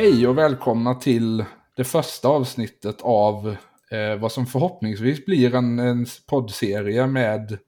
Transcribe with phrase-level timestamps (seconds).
[0.00, 1.44] Hej och välkomna till
[1.76, 3.56] det första avsnittet av
[3.90, 7.58] eh, vad som förhoppningsvis blir en, en poddserie med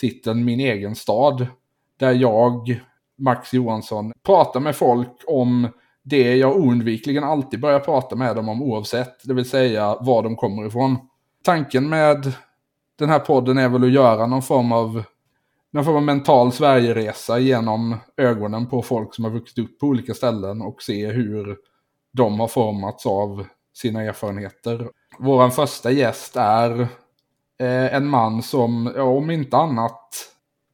[0.00, 1.46] titeln Min egen stad.
[1.98, 2.80] Där jag,
[3.18, 5.68] Max Johansson, pratar med folk om
[6.02, 10.36] det jag oundvikligen alltid börjar prata med dem om oavsett, det vill säga var de
[10.36, 10.98] kommer ifrån.
[11.44, 12.32] Tanken med
[12.98, 15.02] den här podden är väl att göra någon form av
[15.72, 20.14] någon form av mental Sverigeresa genom ögonen på folk som har vuxit upp på olika
[20.14, 21.56] ställen och se hur
[22.12, 24.88] de har formats av sina erfarenheter.
[25.18, 26.80] Vår första gäst är
[27.60, 30.08] eh, en man som, om inte annat,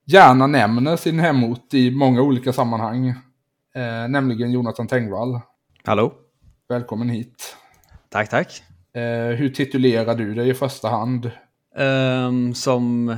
[0.05, 3.09] gärna nämner sin hemort i många olika sammanhang.
[3.75, 5.41] Eh, nämligen Jonathan Tengvall.
[5.85, 6.13] Hallå.
[6.69, 7.57] Välkommen hit.
[8.09, 8.63] Tack, tack.
[8.93, 11.31] Eh, hur titulerar du dig i första hand?
[11.77, 13.17] Um, som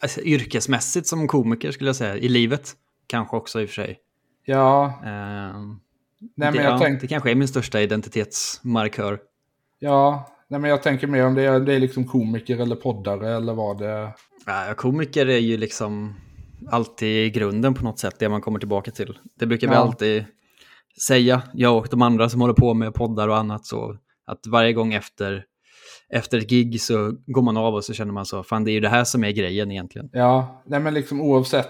[0.00, 2.16] alltså, yrkesmässigt som komiker skulle jag säga.
[2.16, 2.72] I livet
[3.06, 3.98] kanske också i och för sig.
[4.44, 4.92] Ja.
[5.54, 5.80] Um,
[6.20, 7.00] Nej, det, men jag ja, tänk...
[7.00, 9.18] det kanske är min största identitetsmarkör.
[9.78, 13.36] Ja, nej, men jag tänker mer om det är, det är liksom komiker eller poddare
[13.36, 14.12] eller vad det
[14.46, 16.14] Ja, komiker är ju liksom
[16.70, 19.18] alltid grunden på något sätt, det man kommer tillbaka till.
[19.38, 19.80] Det brukar vi Ja.
[19.80, 20.24] alltid
[21.06, 23.66] säga, jag och de andra som håller på med poddar och annat.
[23.66, 25.44] så Att varje gång efter,
[26.10, 28.72] efter ett gig så går man av och så känner man så, fan det är
[28.72, 30.10] ju det här som är grejen egentligen.
[30.12, 31.66] Ja, nej men liksom oavsett,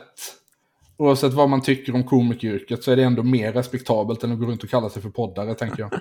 [0.98, 4.46] oavsett vad man tycker om komikeryrket så är det ändå mer respektabelt än att gå
[4.46, 5.90] runt och kalla sig för poddare, tänker jag.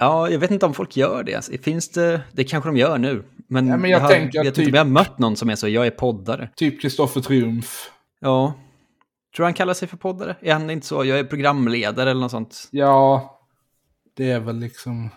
[0.00, 1.34] Ja, jag vet inte om folk gör det.
[1.34, 3.24] Alltså, Finns det, det kanske de gör nu.
[3.48, 5.36] Men, Ja, men jag har, tänker att vet typ- inte om jag har mött någon
[5.36, 6.50] som är så, jag är poddare.
[6.56, 7.90] typ Kristoffer Triumf.
[8.20, 8.52] Ja.
[9.36, 10.36] Tror han kallar sig för poddare?
[10.40, 11.04] Är han inte så?
[11.04, 12.68] Jag är programledare eller något sånt.
[12.70, 13.38] Ja,
[14.16, 15.08] det är väl liksom...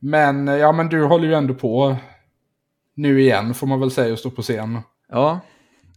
[0.00, 1.96] Men, ja men du håller ju ändå på
[2.94, 4.78] nu igen, får man väl säga, och stå på scen.
[5.08, 5.40] Ja,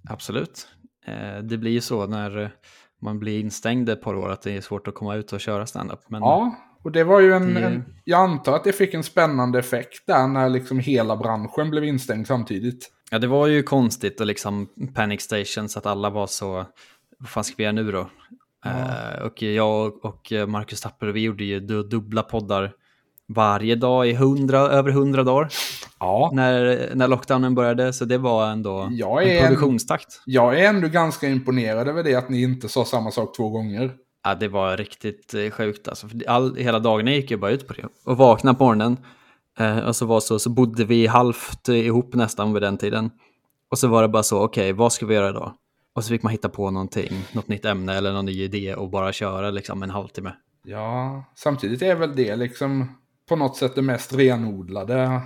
[0.10, 0.68] absolut.
[1.06, 2.52] Eh, det blir ju så när
[3.02, 5.66] man blir instängd ett par år att det är svårt att komma ut och köra
[5.66, 6.00] standup.
[6.08, 7.86] Men Ja, och det var ju en, Det- en...
[8.04, 12.28] Jag antar att det fick en spännande effekt där när liksom hela branschen blev instängd
[12.28, 12.92] samtidigt.
[13.12, 16.66] ja, det var ju konstigt och liksom panic station så att alla var så,
[17.20, 18.10] vad fan ska vi göra nu då?
[18.66, 22.72] Eh, och jag och Marcus Tapper, vi gjorde ju du- dubbla poddar
[23.28, 25.50] varje dag i hundra, över hundra dagar
[26.00, 26.30] Ja.
[26.34, 27.94] när, när lockdownen började.
[27.94, 30.22] Så det var ändå Jag en är en- produktionstakt.
[30.26, 33.92] Jag är ändå ganska imponerad över det att ni inte sa samma sak två gånger.
[34.24, 36.08] Ja, det var riktigt eh, sjukt alltså.
[36.28, 37.86] All, hela dagarna gick ju bara ut på det.
[38.06, 38.98] Och vakna på morgonen.
[39.60, 43.12] Eh, och så, var så, så bodde vi halvt ihop nästan vid den tiden.
[43.72, 45.54] Och så var det bara så, okej, vad ska vi göra idag?
[45.96, 48.90] Och så fick man hitta på någonting, något nytt ämne eller någon ny idé och
[48.90, 50.32] bara köra liksom en halvtimme.
[50.66, 52.92] Ja, samtidigt är väl det liksom
[53.30, 55.22] på något sätt det mest renodlade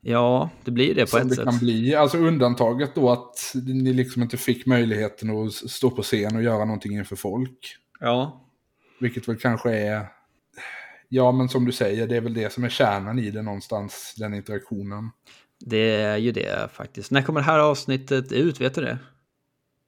[0.00, 1.44] Ja, det blir det på som ett det sätt.
[1.44, 1.94] kan bli.
[1.94, 6.64] Alltså undantaget då att ni liksom inte fick möjligheten att stå på scen och göra
[6.64, 7.76] någonting inför folk.
[8.00, 8.44] Ja,
[9.00, 10.06] Vilket väl kanske är,
[11.08, 14.14] ja men som du säger, det är väl det som är kärnan i det någonstans,
[14.18, 15.10] den interaktionen.
[15.60, 17.10] det är ju det faktiskt.
[17.10, 18.98] När kommer det här avsnittet ut, vet du det?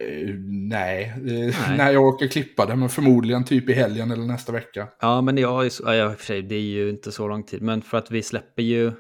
[0.01, 1.55] Eh, nej, Nej.
[1.77, 4.89] när jag åker klippa det, men förmodligen typ i helgen eller nästa vecka.
[5.01, 7.63] Ja, men jag, ja, för sig, det är ju inte så lång tid.
[7.63, 8.93] Men för att vi släpper ju,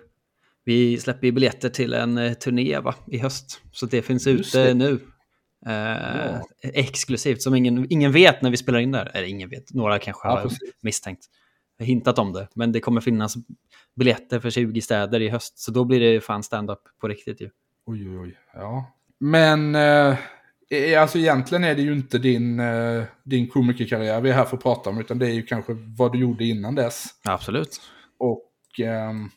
[0.65, 3.61] vi släpper ju biljetter till en eh, turné va, i höst.
[3.72, 4.75] Så det finns Just ute det.
[4.75, 5.00] nu.
[5.66, 9.11] Eh, Exklusivt, som ingen, ingen vet när vi spelar in där.
[9.15, 10.59] Eller ingen vet, några kanske Ja, har precis.
[10.82, 11.25] misstänkt.
[11.78, 12.49] Hintat om det.
[12.55, 13.34] Men det kommer finnas
[13.97, 15.59] biljetter för 20 städer i höst.
[15.59, 17.50] Så då blir det fan stand-up på riktigt ju.
[17.87, 18.37] Oj, oj, oj.
[18.55, 18.93] Ja.
[19.20, 20.17] Men eh,
[20.99, 24.62] alltså egentligen är det ju inte din, eh, din komikerkarriär vi är här för att
[24.62, 27.06] prata om, utan det är ju kanske vad du gjorde innan dess.
[27.25, 27.81] Absolut.
[28.19, 29.31] Och ehm,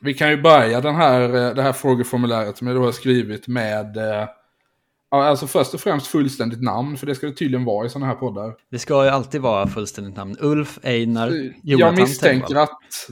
[0.00, 3.48] vi kan ju börja den här, eh, det här frågeformuläret som jag då har skrivit
[3.48, 4.28] med, eh,
[5.10, 8.14] alltså först och främst fullständigt namn, för det ska det tydligen vara i sådana här
[8.14, 8.54] poddar.
[8.70, 10.36] Det ska ju alltid vara fullständigt namn.
[10.40, 11.30] Ulf Einar
[11.62, 12.62] Jonathan jag misstänker Tengvall.
[12.62, 13.08] att...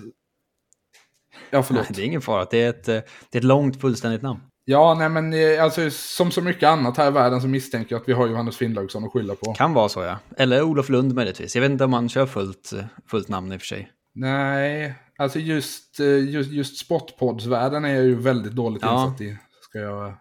[1.51, 1.83] Ja, förlåt.
[1.83, 2.47] Nej, det är ingen fara.
[2.51, 3.01] Det är ett, eh,
[3.31, 4.41] det är ett långt fullständigt namn.
[4.71, 8.03] Ja, nej men eh, alltså som så mycket annat här i världen så misstänker jag
[8.03, 9.55] att vi har Johannes Finnlaugsson att skylla på.
[9.55, 10.19] Kan vara så ja.
[10.37, 11.55] Eller Olof Lund möjligtvis.
[11.55, 13.91] Jag vet inte om man kör fullt, eh, fullt namn i och för sig.
[14.15, 19.05] Nej, alltså just, eh, just, just sportpoddsvärlden är jag ju väldigt dåligt Ja.
[19.05, 20.15] insatt i, ska jag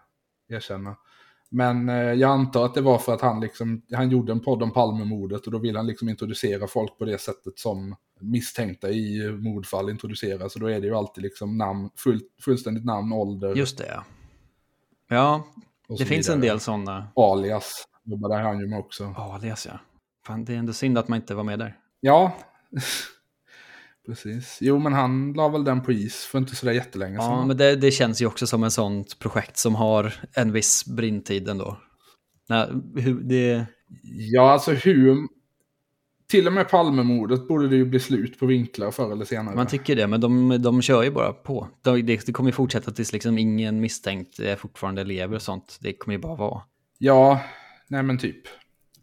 [0.48, 0.96] erkänna.
[1.50, 1.88] Men
[2.18, 5.46] jag antar att det var för att han, liksom, han gjorde en podd om Palmemordet
[5.46, 10.54] och då vill han liksom introducera folk på det sättet som misstänkta i mordfall introduceras.
[10.54, 14.04] Och då är det ju alltid liksom namn, full, fullständigt namn, ålder Just det ja.
[15.10, 15.44] Ja,
[15.88, 16.54] det så finns en vidare.
[16.54, 17.08] del sådana.
[17.16, 19.14] Alias jobbade han ju med också.
[19.16, 19.78] Alias ja.
[20.26, 21.76] Fan, det är ändå synd att man inte var med där.
[22.00, 22.36] Ja,
[24.06, 24.58] precis.
[24.60, 27.30] Jo, men han la väl den på is för inte sådär jättelänge sedan.
[27.30, 30.84] Ja, men det, det känns ju också som en sånt projekt som har en viss
[30.86, 31.76] brintid ändå.
[32.48, 32.68] Nej,
[33.22, 33.66] det,
[34.02, 35.28] Ja, alltså hur...
[36.30, 39.56] till och med Palmemordet borde det ju bli slut på vinklar förr eller senare.
[39.56, 41.68] Man tycker det, men de, de kör ju bara på.
[41.82, 45.78] De, det, det kommer ju fortsätta tills liksom ingen misstänkt är fortfarande lever och sånt.
[45.80, 46.62] Det kommer ju bara vara.
[46.98, 47.40] Ja,
[47.88, 48.42] nej men typ.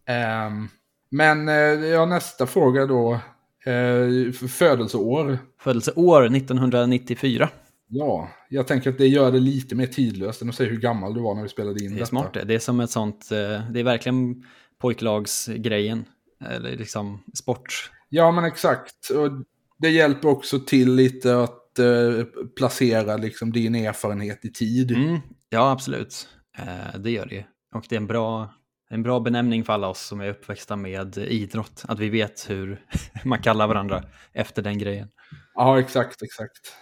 [0.06, 0.68] Ehm,
[1.10, 3.20] men eh, ja, nästa fråga då.
[3.68, 5.40] Uh, födelseår.
[5.60, 7.50] Födelseår 1994.
[7.88, 11.14] Ja, jag tänker att det gör det lite mer tidlöst än att säga hur gammal
[11.14, 12.06] du var när vi spelade in Det är detta.
[12.06, 12.44] smart det.
[12.44, 14.44] Det är som ett sånt, eh, det är verkligen
[14.82, 16.06] pojklagsgrejen.
[16.46, 17.92] Eller liksom sport.
[18.10, 19.10] Ja, men exakt.
[19.10, 19.32] Och
[19.78, 22.26] det hjälper också till lite att eh,
[22.58, 24.92] placera liksom din erfarenhet i tid.
[24.92, 25.20] Mm,
[25.50, 26.28] ja, absolut.
[26.58, 27.44] Eh, det gör det ju.
[27.76, 28.54] Och det är en bra,
[28.90, 31.84] en bra benämning för alla oss som är uppväxta med idrott.
[31.88, 32.86] Att vi vet hur
[33.26, 34.04] man kallar varandra
[34.34, 35.08] efter den grejen.
[35.54, 36.74] Ja, exakt, exakt.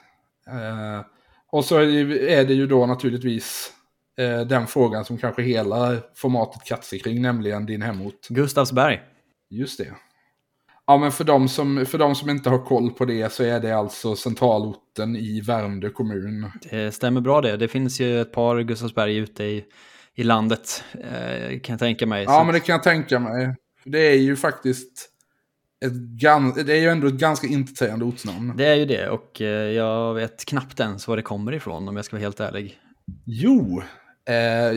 [0.48, 1.06] Eh,
[1.52, 3.74] och så är det ju då naturligtvis
[4.18, 8.28] eh, den frågan som kanske hela formatet kretsar kring, nämligen din hemort.
[8.30, 9.02] Gustavsberg.
[9.50, 9.94] Just det.
[10.88, 13.60] Ja, men för de, som, för de som inte har koll på det så är
[13.60, 16.52] det alltså centralorten i Värmdö kommun.
[16.72, 17.58] Det stämmer bra det.
[17.58, 19.66] Det finns ju ett par Gustavsberg ute i,
[20.16, 22.24] i landet, eh, kan jag tänka mig.
[22.24, 23.56] Ja, Så- men det kan jag tänka mig.
[23.86, 25.10] Det är ju faktiskt
[25.86, 26.22] ett,
[26.66, 28.54] det är ju ändå ett ganska intetsägande ortsnamn.
[28.58, 31.96] Det är ju det och eh, jag vet knappt ens var det kommer ifrån om
[31.96, 32.80] jag ska vara helt ärlig.
[33.26, 33.82] Jo,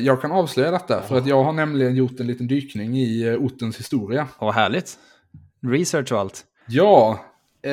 [0.04, 3.34] jag kan avslöja detta för att jag har nämligen gjort en liten dykning i eh,
[3.34, 4.28] ortens historia.
[4.38, 4.98] Vad härligt.
[5.66, 6.44] Research och allt.
[6.66, 7.24] Ja,
[7.62, 7.72] eh,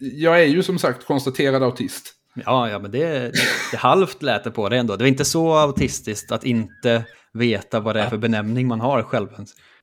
[0.00, 2.14] jag är ju som sagt konstaterad autist.
[2.34, 3.32] Ja, ja, men det,
[3.70, 4.96] det halvt lät det på det ändå.
[4.96, 9.02] Det var inte så autistiskt att inte veta vad det är för benämning man har
[9.02, 9.28] själv.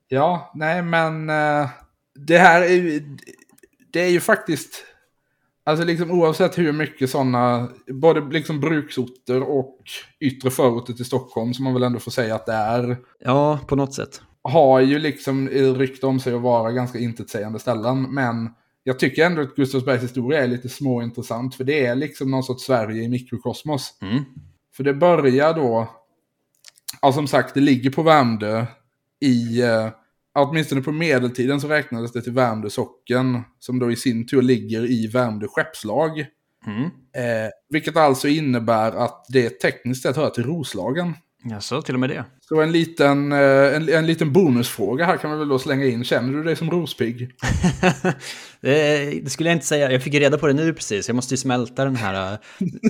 [0.07, 1.69] Ja, nej men eh,
[2.15, 3.17] det här är ju,
[3.93, 4.85] det är ju faktiskt,
[5.63, 9.77] alltså liksom oavsett hur mycket sådana, både liksom bruksorter och
[10.19, 13.75] yttre förorter till Stockholm, som man väl ändå får säga att det är, Ja, på
[13.75, 14.21] något sätt.
[14.43, 18.01] har ju liksom rykte om sig att vara ganska intetsägande ställen.
[18.13, 18.49] Men
[18.83, 22.63] jag tycker ändå att Gustavsbergs historia är lite småintressant, för det är liksom någon sorts
[22.63, 23.97] Sverige i mikrokosmos.
[24.01, 24.23] Mm.
[24.75, 25.89] För det börjar då,
[27.01, 28.65] ja som sagt det ligger på Värmdö
[29.19, 29.87] i, eh,
[30.39, 34.91] åtminstone på medeltiden så räknades det till Värmdö socken, som då i sin tur ligger
[34.91, 36.25] i Värmdö skeppslag.
[36.67, 36.83] Mm.
[36.83, 41.13] Eh, vilket alltså innebär att det tekniskt sett hör till Roslagen.
[41.43, 42.25] Jaså, till och med det.
[42.41, 46.03] Så en liten, eh, en, en liten bonusfråga här kan man väl då slänga in.
[46.03, 47.31] Känner du dig som rospigg?
[48.61, 49.91] det, det skulle jag inte säga.
[49.91, 51.07] Jag fick reda på det nu precis.
[51.07, 52.37] Jag måste ju smälta den här äh,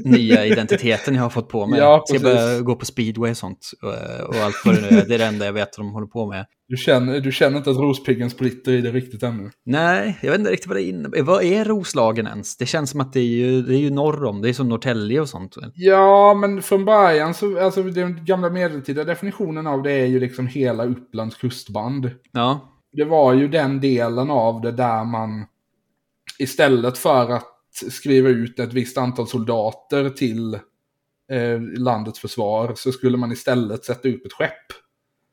[0.06, 1.80] nya identiteten jag har fått på mig.
[1.80, 2.38] Ja, Ska jag precis.
[2.40, 3.72] börja gå på speedway och sånt.
[3.82, 5.06] Och, och allt vad det nu är.
[5.06, 6.46] Det är det enda jag vet att de håller på med.
[6.68, 9.50] Du känner, du känner inte att rospiggen spritter i det riktigt ännu?
[9.66, 11.22] Nej, jag vet inte riktigt vad det innebär.
[11.22, 12.58] Vad är Roslagen ens?
[12.58, 14.42] Det känns som att det är ju, det är ju norr om.
[14.42, 15.56] Det är som Norrtälje och sånt.
[15.74, 20.48] Ja, men från början så, alltså den gamla medeltida definitionen av det är ju liksom
[20.48, 22.12] hela Upplands kustband.
[22.32, 22.60] Ja,
[22.98, 25.46] Det var ju den delen av det där man
[26.42, 27.48] istället för att
[27.92, 30.54] skriva ut ett visst antal soldater till
[31.32, 34.68] eh, landets försvar så skulle man istället sätta upp ett skepp.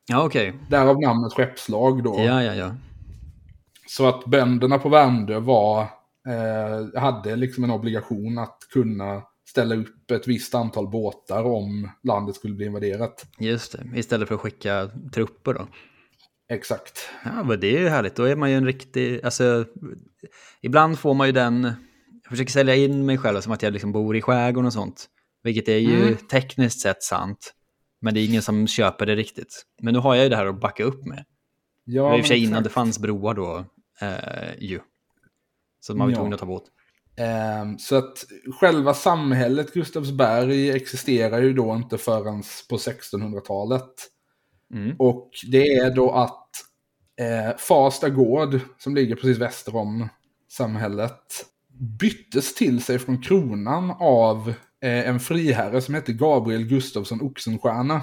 [0.07, 0.53] ja okej.
[0.69, 2.15] Därav namnet skeppslag då.
[2.19, 2.75] Ja, ja, ja.
[3.87, 5.81] Så att bönderna på Värmdö var,
[6.27, 12.35] eh, hade liksom en obligation att kunna ställa upp ett visst antal båtar om landet
[12.35, 13.25] skulle bli invaderat.
[13.39, 13.99] Just det.
[13.99, 15.67] Istället för att skicka trupper då.
[16.49, 17.09] Exakt.
[17.25, 18.15] Ja, men det är ju härligt.
[18.15, 19.25] Då är man ju en riktig...
[19.25, 19.65] Alltså,
[20.61, 21.63] ibland får man ju den...
[22.23, 25.05] Jag försöker sälja in mig själv som att jag liksom bor i skärgården och sånt.
[25.43, 26.15] Vilket är ju Mm.
[26.15, 27.53] tekniskt sett sant.
[28.01, 29.65] Men det är ingen som köper det riktigt.
[29.81, 31.25] Men nu har jag ju det här att backa upp med.
[31.85, 33.65] Ja, det var i och för sig innan det fanns broar då.
[34.01, 34.79] Eh, ju.
[35.79, 36.15] Så man var Ja.
[36.15, 36.63] tvungen att ta båt.
[37.17, 38.25] Ehm, så att
[38.59, 43.93] själva samhället Gustavsberg existerar ju då inte förrän på 1600-talet.
[44.73, 44.95] Mm.
[44.99, 46.49] Och det är då att
[47.19, 50.09] eh, Farsta gård, som ligger precis väster om
[50.51, 51.45] samhället,
[51.99, 58.01] byttes till sig från kronan av eh, en friherre som hette Gabriel Gustafsson Oxenstierna.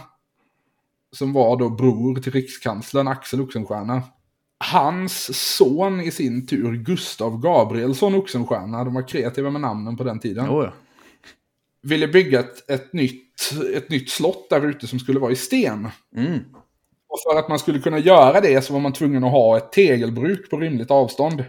[1.12, 4.02] Som var då bror till rikskanslern Axel Oxenstierna.
[4.58, 10.18] Hans son i sin tur, Gustav Gabrielsson Oxenstierna, de var kreativa med namnen på den
[10.18, 10.72] tiden Oh, ja.
[11.82, 13.25] ville bygga ett, ett, nytt,
[13.74, 15.88] ett nytt slott där ute som skulle vara i sten.
[16.16, 16.38] Mm.
[17.08, 19.72] Och för att man skulle kunna göra det så var man tvungen att ha ett
[19.72, 21.44] tegelbruk på rimligt avstånd.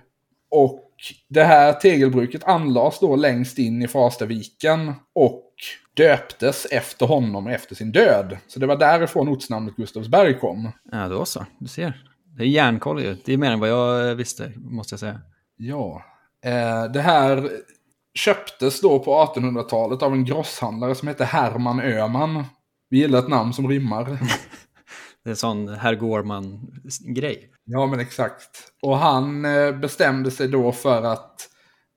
[0.51, 0.83] Och
[1.29, 5.53] det här tegelbruket anlades då längst in i Farstaviken och
[5.93, 8.37] döptes efter honom efter sin död.
[8.47, 10.71] Så det var därifrån ortsnamnet Gustavsberg kom.
[10.91, 11.45] ja, då så.
[11.59, 12.03] Du ser.
[12.37, 13.15] Det är järnkoll ju.
[13.25, 15.21] Det är mer än vad jag visste, måste jag säga.
[15.57, 16.03] Ja.
[16.45, 17.49] Eh, det här
[18.17, 22.43] köptes då på 1800-talet av en grosshandlare som hette Herman Öman.
[22.89, 24.05] Vi gillar ett namn som rimmar.
[25.23, 27.51] Det är en sån herr Gårman-grej.
[27.65, 28.71] Ja, men exakt.
[28.81, 31.49] Och han eh, bestämde sig då för att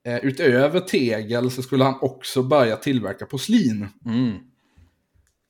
[0.06, 3.88] eh, utöver tegel så skulle han också börja tillverka porslin.
[4.06, 4.38] Mm.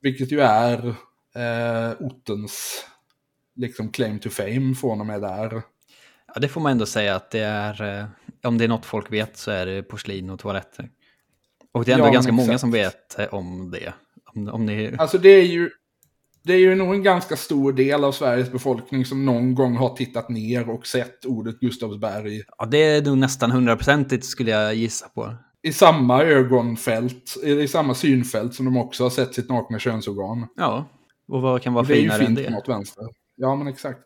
[0.01, 0.89] Vilket ju är
[1.35, 2.85] eh, ortens
[3.57, 5.63] liksom claim to fame från och med där.
[6.35, 8.07] Ja, det får man ändå säga att det är, eh,
[8.45, 10.91] om det är något folk vet så är det porslin och toaletter.
[11.73, 12.61] Och det är ändå Ja, ganska många exakt.
[12.61, 13.93] som vet eh, om det.
[14.35, 14.95] Om, om ni...
[14.99, 15.71] Alltså det är ju
[16.43, 19.97] det är ju nog en ganska stor del av Sveriges befolkning som någon gång har
[19.97, 25.09] tittat ner och sett ordet Gustavsberg Ja, det är nog nästan hundraprocentigt skulle jag gissa
[25.09, 25.35] på.
[25.63, 30.47] i samma ögonfält, i samma synfält som de också har sett sitt nakna könsorgan.
[30.57, 30.89] Ja,
[31.29, 32.51] och vad kan vara det är ju finare än fint på det?
[32.51, 33.05] något vänster.
[33.37, 34.05] Ja, men exakt.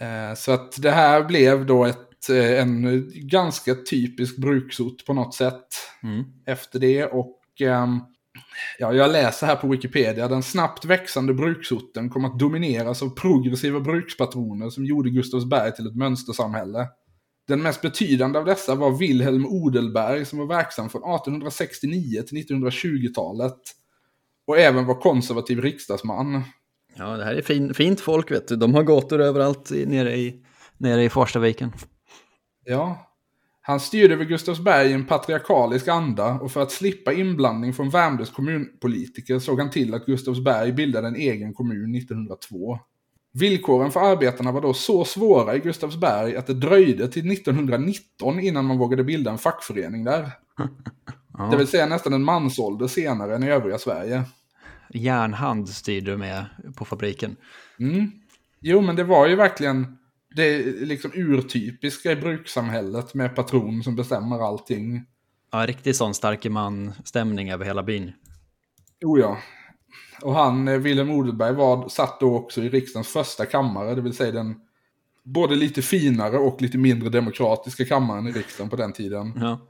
[0.00, 1.98] Eh, så att det här blev då ett,
[2.30, 5.66] en ganska typisk bruksort på något sätt
[6.02, 6.24] Mm.
[6.46, 7.04] efter det.
[7.04, 8.00] Och ehm,
[8.78, 13.80] ja, jag läser här på Wikipedia, den snabbt växande bruksorten kom att domineras av progressiva
[13.80, 16.88] brukspatroner som gjorde Gustavsberg till ett mönstersamhälle.
[17.48, 23.58] Den mest betydande av dessa var Wilhelm Odelberg som var verksam från 1869 till 1920-talet.
[24.46, 26.42] Och även var konservativ riksdagsman.
[26.96, 28.56] Ja, det här är fin, fint folk vet du.
[28.56, 30.42] De har gator överallt nere i,
[30.78, 31.72] nere i Farstaviken.
[32.64, 33.08] Ja.
[33.60, 38.30] Han styrde över Gustavsberg i en patriarkalisk anda och för att slippa inblandning från Värmdös
[38.30, 42.78] kommunpolitiker såg han till att Gustavsberg bildade en egen kommun 1902.
[43.32, 48.64] Villkoren för arbetarna var då så svåra i Gustavsberg att det dröjde till 1919 innan
[48.64, 50.30] man vågade bilda en fackförening där.
[51.38, 51.44] Ja.
[51.44, 54.22] Det vill säga nästan en mansålder senare än i övriga Sverige.
[54.90, 56.44] Järnhand styrde med
[56.76, 57.36] på fabriken.
[57.80, 58.10] Mm.
[58.60, 59.98] Jo, men det var ju verkligen
[60.36, 65.04] det liksom urtypiska i brukssamhället med patron som bestämmer allting.
[65.52, 68.12] Ja, riktigt sån starke man-stämning över hela byn.
[69.00, 69.38] Jo ja.
[70.22, 74.16] Och han, eh, Wilhelm Odelberg, var, satt då också i riksdagens första kammare, det vill
[74.16, 74.54] säga den
[75.24, 79.32] både lite finare och lite mindre demokratiska kammaren i riksdagen på den tiden.
[79.36, 79.60] Ja,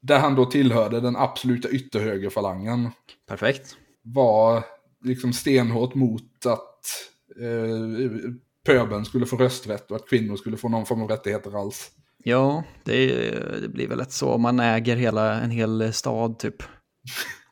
[0.00, 2.90] Där han då tillhörde den absoluta ytterhögerfalangen.
[3.28, 3.76] perfekt.
[4.02, 4.64] Var
[5.04, 6.80] liksom stenhårt mot att
[7.40, 8.32] eh,
[8.68, 11.90] pöbeln skulle få rösträtt och att kvinnor skulle få någon form av rättigheter alls.
[12.24, 13.06] Ja, det,
[13.60, 16.62] det blir väl lätt så man äger hela, en hel stad typ.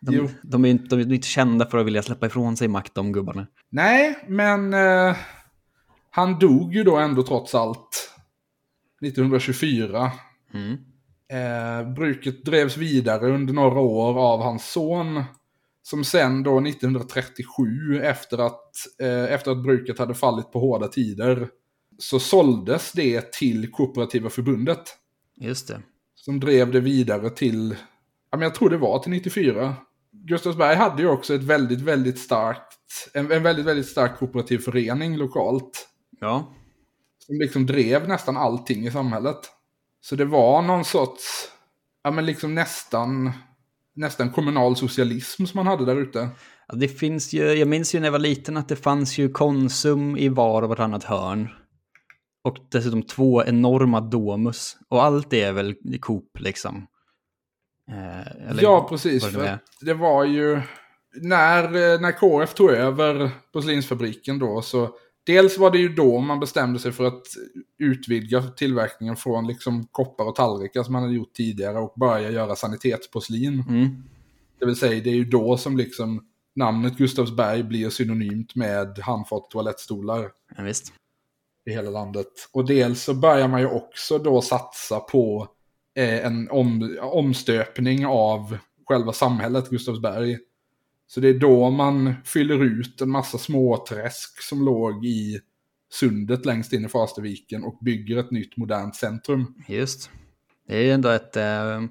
[0.01, 2.95] De, de, är inte, de är inte kända för att vilja släppa ifrån sig makt,
[2.95, 3.47] de gubbarna.
[3.71, 5.17] Nej, men eh,
[6.11, 8.11] han dog ju då ändå trots allt
[9.03, 10.13] 1924.
[10.55, 10.77] Mm.
[11.33, 15.25] Eh, bruket drevs vidare under några år av hans son.
[15.89, 21.49] Som sen då 1937, efter att, eh, efter att bruket hade fallit på hårda tider,
[21.99, 24.97] så såldes det till Kooperativa förbundet.
[25.37, 25.83] Just det.
[26.15, 27.77] Som drev det vidare till,
[28.31, 29.75] ja men jag tror det var till 94.
[30.13, 35.17] Gustavsberg hade ju också ett väldigt, väldigt starkt, en, en väldigt, väldigt stark kooperativ förening
[35.17, 35.89] lokalt.
[36.21, 36.55] Ja,
[37.19, 39.41] Som liksom drev nästan allting i samhället.
[40.01, 41.49] Så det var någon sorts,
[42.03, 43.33] ja men liksom nästan,
[43.97, 46.29] nästan kommunal socialism som man hade där ute.
[46.69, 49.29] Ja, det finns ju, jag minns ju när jag var liten att det fanns ju
[49.29, 51.49] Konsum i var och vartannat hörn.
[52.45, 54.77] Och dessutom två enorma Domus.
[54.89, 56.87] Och allt det är väl Coop liksom.
[57.91, 59.33] Eh, eller ja, precis.
[59.33, 60.61] det det var ju,
[61.23, 64.91] när, eh, när KF tog över porslinsfabriken då, så
[65.27, 67.23] dels var det ju då man bestämde sig för att
[67.79, 72.57] utvidga tillverkningen från liksom koppar och tallrikar som man hade gjort tidigare och börja göra
[72.57, 73.65] sanitetsporslin.
[73.69, 74.03] Mm.
[74.59, 79.51] Det vill säga, det är ju då som liksom namnet Gustavsberg blir synonymt med handfat
[79.51, 80.93] toalettstolar Ja, visst.
[81.67, 82.49] i hela landet.
[82.53, 85.49] Och dels så börjar man ju också då satsa på
[85.97, 90.39] eh, en om, omstöpning av själva samhället Gustavsberg.
[91.07, 95.41] Så det är då man fyller ut en massa småträsk som låg i
[95.93, 99.55] sundet längst in i Farstaviken och bygger ett nytt modernt centrum.
[99.69, 100.11] Just.
[100.69, 101.83] Det är ju ändå ett, eh,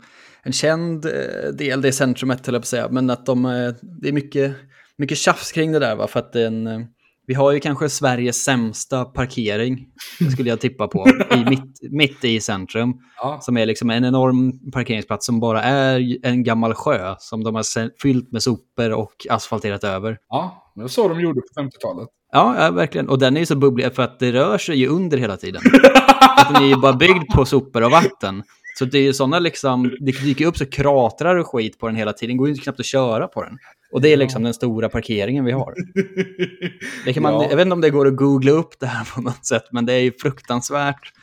[0.44, 3.74] en känd eh, del, det centrumet höll jag på att säga, men att de, eh,
[3.82, 4.56] det är mycket,
[4.98, 6.88] mycket tjafs kring det där va, för att det är en
[7.28, 9.88] vi har ju kanske Sveriges sämsta parkering,
[10.32, 14.72] skulle jag tippa på, i mitt, mitt i centrum, Ja, som är liksom en enorm
[14.72, 19.84] parkeringsplats som bara är en gammal sjö som de har fyllt med sopor och asfalterat
[19.84, 20.18] över.
[20.30, 22.10] ja det var så de gjorde på 50-talet.
[22.32, 23.10] Ja, ja, verkligen.
[23.10, 25.62] Och den är ju så bubblig för att det rör sig ju under hela tiden.
[26.38, 28.44] att den är ju bara byggd på sopor och vatten.
[28.80, 31.96] Så det är ju sådana liksom, det dyker upp så kratrar och skit på den
[31.96, 32.36] hela tiden.
[32.36, 33.58] Det går ju knappt att köra på den.
[33.96, 35.74] Och det är liksom den stora parkeringen vi har.
[37.06, 37.48] Det kan man, Ja.
[37.50, 39.86] Jag vet inte om det går att googla upp det här på något sätt, men
[39.86, 41.14] det är ju fruktansvärt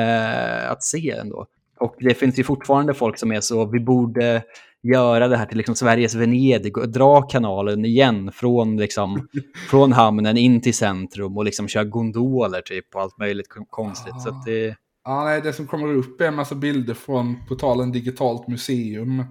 [0.00, 1.46] eh, att se ändå.
[1.80, 4.42] Och det finns ju fortfarande folk som är så, vi borde
[4.82, 9.28] göra det här till liksom Sveriges Venedig och dra kanalen igen från, liksom,
[9.70, 14.20] från hamnen in till centrum och liksom köra gondoler typ och allt möjligt konstigt.
[14.22, 14.76] Så att det...
[15.04, 19.24] Ja, nej, det som kommer upp är en massa bilder från portalen Digitalt museum.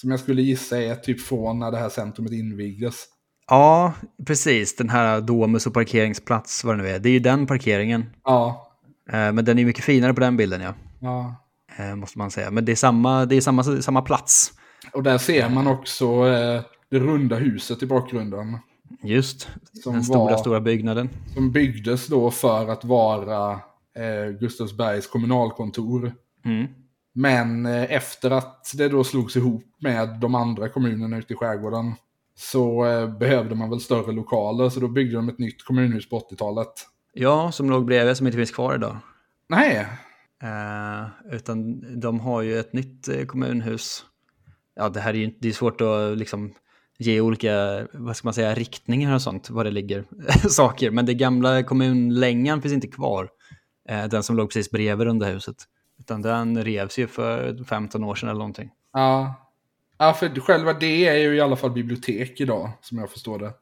[0.00, 3.04] Som jag skulle gissa är typ från när det här centrumet invigdes.
[3.48, 3.94] Ja,
[4.26, 4.76] precis.
[4.76, 6.98] Den här Domus och parkeringsplats, vad det nu är.
[6.98, 8.04] Det är ju den parkeringen.
[8.24, 8.72] Ja.
[9.10, 10.74] Eh, men den är mycket finare på den bilden, ja.
[11.00, 11.34] Ja.
[11.78, 12.50] Eh, måste man säga.
[12.50, 14.52] Men det är samma, det är samma, samma plats.
[14.92, 18.58] Och där ser man också eh, det runda huset i bakgrunden.
[19.02, 19.48] Just,
[19.82, 21.08] som den stora, var, stora byggnaden.
[21.34, 23.52] Som byggdes då för att vara
[23.96, 26.12] eh, Gustavsbergs kommunalkontor.
[26.44, 26.66] Mm.
[27.18, 31.94] Men eh, efter att det då slogs ihop med de andra kommunerna ute i skärgården
[32.34, 36.18] så eh, behövde man väl större lokaler så då byggde de ett nytt kommunhus på
[36.18, 36.72] 80-talet.
[37.12, 38.96] Ja, som låg bredvid som inte finns kvar idag.
[39.48, 39.86] Nej.
[40.42, 44.04] Eh, utan de har ju ett nytt eh, kommunhus.
[44.74, 46.54] Ja, det här är ju det är svårt att liksom
[46.98, 50.04] ge olika, vad ska man säga, riktningar och sånt, var det ligger
[50.48, 50.90] saker.
[50.90, 53.28] Men det gamla kommunlängan finns inte kvar.
[53.88, 55.56] Eh, den som låg precis bredvid runda huset.
[56.06, 58.70] Utan den revs ju för 15 år sedan eller någonting.
[58.92, 59.34] Ja.
[59.98, 63.52] ja, för själva det är ju i alla fall bibliotek idag, som jag förstår det.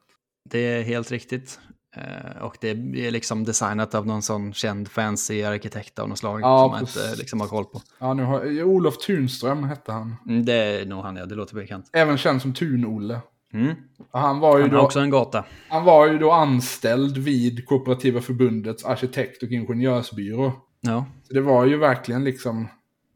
[0.49, 1.59] Det är helt riktigt.
[1.97, 6.41] Uh, och det är liksom designat av någon sån känd fancy arkitekt av något slag
[6.41, 7.81] ja, som man inte liksom har koll på.
[7.99, 10.15] Ja, nu har, Olof Tunström hette han.
[10.27, 11.25] Mm, det är nog han, ja.
[11.25, 11.89] Det låter bekant.
[11.93, 13.19] Även känd som Tun-Olle.
[13.53, 13.75] Mm.
[14.11, 15.45] Han var ju han då, också en gata.
[15.69, 20.51] Han var ju då anställd vid Kooperativa förbundets arkitekt och ingenjörsbyrå.
[20.81, 21.05] Ja.
[21.27, 22.67] Så det var ju verkligen liksom,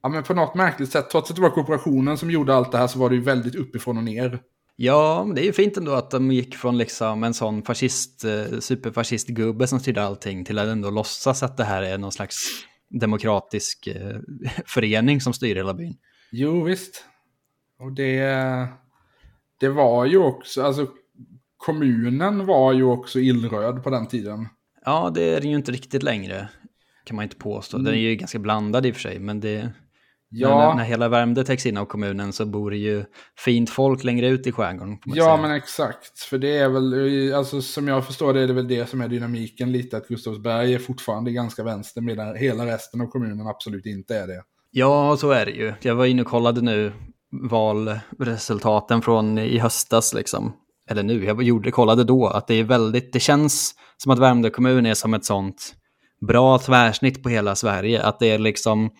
[0.04, 2.78] ja men på något märkligt sätt, trots att det var kooperationen som gjorde allt det
[2.78, 4.40] här så var det ju väldigt uppifrån och ner.
[4.76, 8.24] Ja, men det är ju fint ändå att de gick från liksom en sån fascist,
[8.24, 12.36] eh, superfascistgubbe som styrde allting till att ändå låtsas att det här är någon slags
[12.90, 14.18] demokratisk eh,
[14.66, 15.98] förening som styr hela byn.
[16.32, 17.06] Jo, visst.
[17.80, 18.68] Och det,
[19.60, 20.88] det var ju också, alltså
[21.58, 24.48] kommunen var ju också illröd på den tiden.
[24.86, 26.50] Ja, det är det ju inte riktigt längre
[27.10, 27.78] kan man inte påstå.
[27.78, 29.70] Den är ju ganska blandad i och för sig, men det...
[30.32, 30.70] Ja.
[30.70, 33.06] När, när hela Värmdö täcks in av kommunen så bor det ju
[33.38, 34.98] fint folk längre ut i skärgården.
[35.06, 35.38] Ja, säga.
[35.38, 36.20] men exakt.
[36.20, 39.08] För det är väl, alltså som jag förstår det är det väl det som är
[39.08, 44.16] dynamiken lite, att Gustavsberg är fortfarande ganska vänster, medan hela resten av kommunen absolut inte
[44.16, 44.44] är det.
[44.72, 45.74] Ja, så är det ju.
[45.82, 46.94] Jag var inne och kollade nu
[47.50, 50.54] valresultaten från i höstas liksom.
[50.90, 54.50] Eller nu, jag gjorde, kollade då att det är väldigt, det känns som att Värmdö
[54.50, 55.76] kommun är som ett sånt
[56.22, 58.04] bra tvärsnitt på hela Sverige.
[58.04, 58.92] Att det är liksom,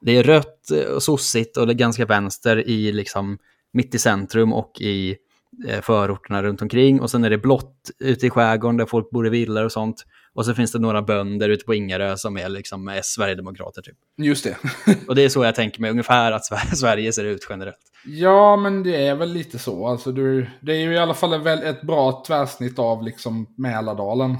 [0.00, 3.38] det är rött och sossigt och det är ganska vänster i liksom
[3.72, 5.16] mitt i centrum och i
[5.68, 7.00] eh, förorterna runt omkring.
[7.00, 10.04] Och sen är det blått ute i skärgården där folk bor i villor och sånt.
[10.34, 13.96] Och så finns det några bönder ute på Ingarö som är liksom Sverigedemokrater typ.
[14.16, 14.56] Just det.
[15.08, 16.44] och det är så jag tänker mig ungefär att
[16.76, 17.76] Sverige ser ut generellt.
[18.06, 19.86] Ja, men det är väl lite så.
[19.86, 24.36] Alltså, du, det är ju i alla fall ett bra tvärsnitt av liksom Mälardalen.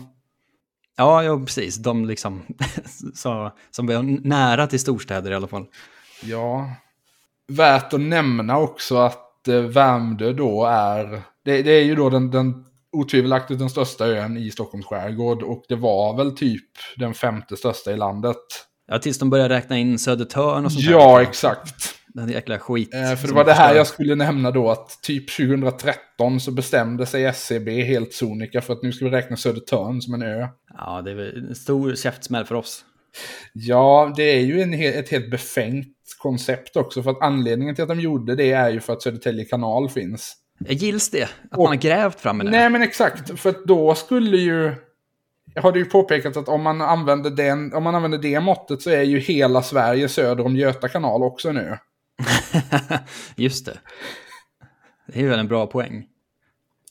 [0.97, 1.77] Ja, ja precis.
[1.77, 2.43] De liksom,
[3.15, 5.67] så, som var nära till storstäder i alla fall.
[6.23, 6.71] Ja.
[7.49, 12.31] Värt att nämna också att eh, Värmdö då är, det, det är ju då den,
[12.31, 17.57] den otvivelaktigt den största ön i Stockholms skärgård och det var väl typ den femte
[17.57, 18.37] största i landet.
[18.87, 21.23] Ja, tills de började räkna in Södertörn och sånt Ja, där.
[21.29, 21.95] exakt.
[22.15, 22.95] Den jäkla skit.
[22.95, 27.07] Eh, för det var det här jag skulle nämna då, att typ 2013 så bestämde
[27.07, 30.49] sig SCB e helt sonika för att nu ska vi räkna Södertörn som en ö.
[30.79, 32.85] Ja, det är väl en stor käftsmäll för oss.
[33.53, 37.89] Ja, det är ju en, ett helt befängt koncept också, för att anledningen till att
[37.89, 40.37] de gjorde det är ju för att Södertälje kanal finns.
[40.69, 41.23] Gills det?
[41.23, 42.51] Att och, man har grävt fram det?
[42.51, 43.41] Nej, men exakt.
[43.41, 44.75] För att då skulle ju...
[45.55, 48.91] Jag har ju påpekat att om man, använder den, om man använder det måttet så
[48.91, 51.79] är ju hela Sverige söder om Göta kanal också nu.
[53.37, 53.79] Just det.
[55.07, 56.07] Det är väl en bra poäng.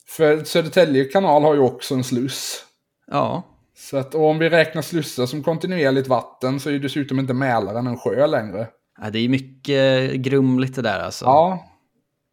[0.06, 2.64] För Södertälje kanal har ju också en sluss.
[3.06, 3.42] Ja.
[3.76, 7.86] Så att om vi räknar slussar som kontinuerligt vatten så är ju dessutom inte Mälaren
[7.86, 8.68] en sjö längre.
[9.02, 11.24] Ja, det är mycket grumligt det där alltså.
[11.24, 11.70] Ja.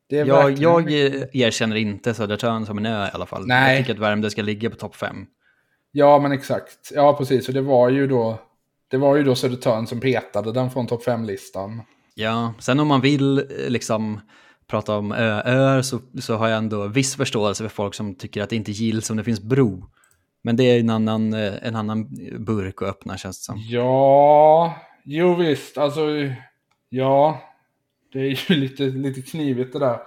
[0.10, 1.36] Det jag, jag mycket...
[1.36, 3.48] erkänner inte Södertörn som en ö i alla fall.
[3.48, 3.76] Nej.
[3.76, 5.26] Jag tycker att Värmdö ska ligga på topp fem.
[5.92, 6.92] Ja, men exakt.
[6.96, 7.48] Ja, precis.
[7.48, 8.40] Och det var ju då,
[8.88, 11.82] det var ju då Södertörn som petade den från topp fem-listan.
[12.16, 14.22] Ja, sen om man vill eh, liksom
[14.68, 18.50] prata om öar så, så har jag ändå viss förståelse för folk som tycker att
[18.50, 19.90] det inte gills om det finns bro.
[20.44, 22.10] Men det är en annan, eh, en annan
[22.46, 23.56] burk att öppna känns det som.
[23.70, 26.02] Ja, jo visst, alltså
[26.90, 27.42] ja,
[28.14, 30.00] det är ju lite, lite knivigt det där.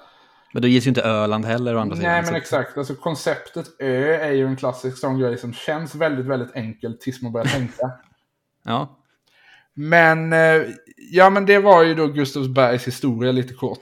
[0.53, 2.13] Men då ges ju inte Öland heller å andra sidan.
[2.13, 2.79] Nej, men exakt.
[2.79, 7.23] Alltså konceptet ö är ju en klassisk sån grej som känns väldigt, väldigt enkelt tills
[7.23, 7.91] man börjar tänka.
[8.65, 8.99] ja.
[9.75, 10.63] Men, eh,
[11.11, 13.79] ja men det var ju då Gustavsbergs historia lite kort.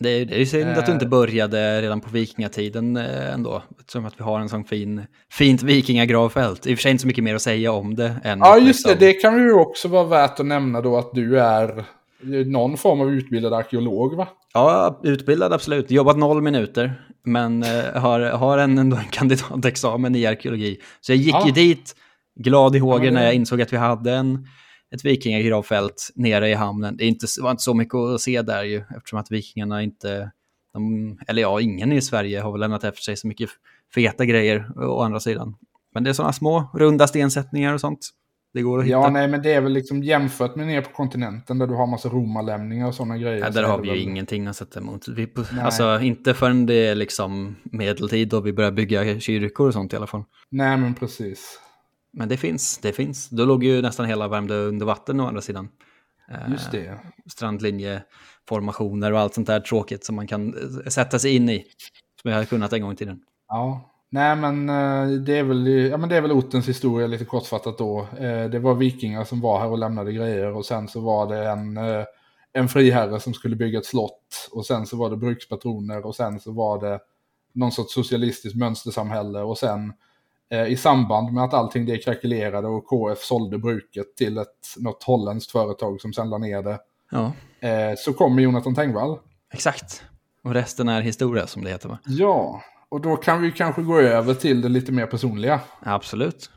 [0.00, 3.62] Det är, det är synd att du inte började redan på vikingatiden eh, ändå.
[3.80, 5.02] Eftersom att vi har en sån fin,
[5.32, 6.66] fint vikingagravfält.
[6.66, 8.14] I och för sig inte så mycket mer att säga om det.
[8.24, 8.90] Än Ja, just det.
[8.90, 11.84] liksom- Det kan ju också vara värt att nämna då att du är
[12.46, 14.28] någon form av utbildad arkeolog, va?
[14.54, 15.90] Ja, utbildad absolut.
[15.90, 17.02] Jobbat noll minuter.
[17.24, 20.76] Men eh, har, har en, ändå en kandidatexamen i arkeologi.
[21.00, 21.46] Så jag gick Ja.
[21.46, 21.94] ju dit
[22.40, 24.46] glad i hågen men det- när jag insåg att vi hade en,
[24.94, 26.96] ett vikingagravfält nere i hamnen.
[26.96, 30.30] Det är inte, var inte så mycket att se där ju, eftersom att vikingarna inte...
[30.72, 33.50] De, eller ja, ingen i Sverige har väl lämnat efter sig så mycket
[33.94, 35.54] feta grejer å andra sidan.
[35.94, 38.10] Men det är sådana små runda stensättningar och sånt.
[38.54, 38.92] Det går att hitta.
[38.92, 41.86] Ja, nej, men det är väl liksom jämfört med nere på kontinenten där du har
[41.86, 43.38] massa romarlämningar och sådana grejer.
[43.38, 45.08] Ja, där är har vi ju väl- ingenting att sätta emot.
[45.08, 49.72] Vi, på, alltså, inte förrän det är liksom medeltid då vi börjar bygga kyrkor och
[49.72, 50.24] sånt i alla fall.
[50.50, 51.60] Nej, men precis.
[52.12, 53.28] Men det finns, det finns.
[53.28, 55.68] Då låg ju nästan hela Värmdö under vatten å andra sidan.
[56.30, 56.98] Eh, Just det.
[57.26, 61.64] Strandlinjeformationer och allt sånt där tråkigt som man kan eh, sätta sig in i.
[62.22, 63.20] Som jag hade kunnat en gång i tiden.
[63.48, 63.94] Ja.
[64.10, 67.78] Nej, men eh, det är väl, ja, men det är väl ortens historia lite kortfattat
[67.78, 68.00] då.
[68.18, 71.48] Eh, Det var vikingar som var här och lämnade grejer och sen så var det
[71.48, 72.04] en, eh,
[72.52, 76.40] en friherre som skulle bygga ett slott och sen så var det brukspatroner och sen
[76.40, 77.00] så var det
[77.54, 79.94] någon sorts socialistiskt mönstersamhälle och sen eh,
[80.68, 85.52] i samband med att allting det krackelerade och KF sålde bruket till ett, något holländskt
[85.52, 86.78] företag som sen la ner det
[87.10, 87.32] Ja,
[87.68, 89.18] eh, så kommer Jonathan Tengvall.
[89.52, 90.02] exakt.
[90.44, 91.98] Och resten är historia som det heter va?
[92.06, 95.60] Ja, och då kan vi kanske gå över till det lite mer personliga.
[95.82, 96.50] Absolut.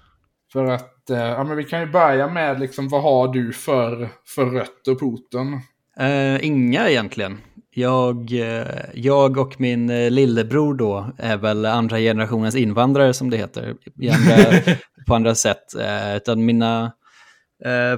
[0.54, 4.10] För att, eh, ja men vi kan ju börja med liksom, vad har du för,
[4.36, 5.60] för rötter på orten?
[6.00, 7.38] Eh, inga egentligen.
[7.74, 13.38] Jag, eh, jag och min eh, lillebror då är väl andra generationens invandrare som det
[13.38, 13.76] heter.
[14.12, 14.76] Andra,
[15.08, 15.76] på andra sätt.
[15.80, 16.92] Eh, utan mina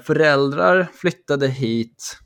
[0.04, 2.18] föräldrar flyttade hit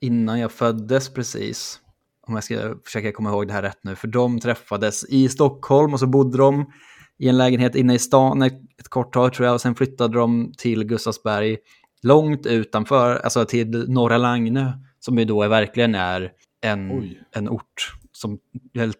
[0.00, 1.80] innan jag föddes precis.
[2.26, 3.96] Om jag ska försöka komma ihåg det här rätt nu.
[3.96, 6.72] För de träffades i Stockholm och så bodde de
[7.18, 9.54] i en lägenhet inne i stan ett, kort tag tror jag.
[9.54, 11.56] Och sen flyttade de till Gustavsberg
[12.02, 14.72] långt utanför, alltså till Norra Lagnö.
[15.00, 16.32] Som ju då är, verkligen är
[16.64, 17.22] en, Oj.
[17.32, 18.38] en ort som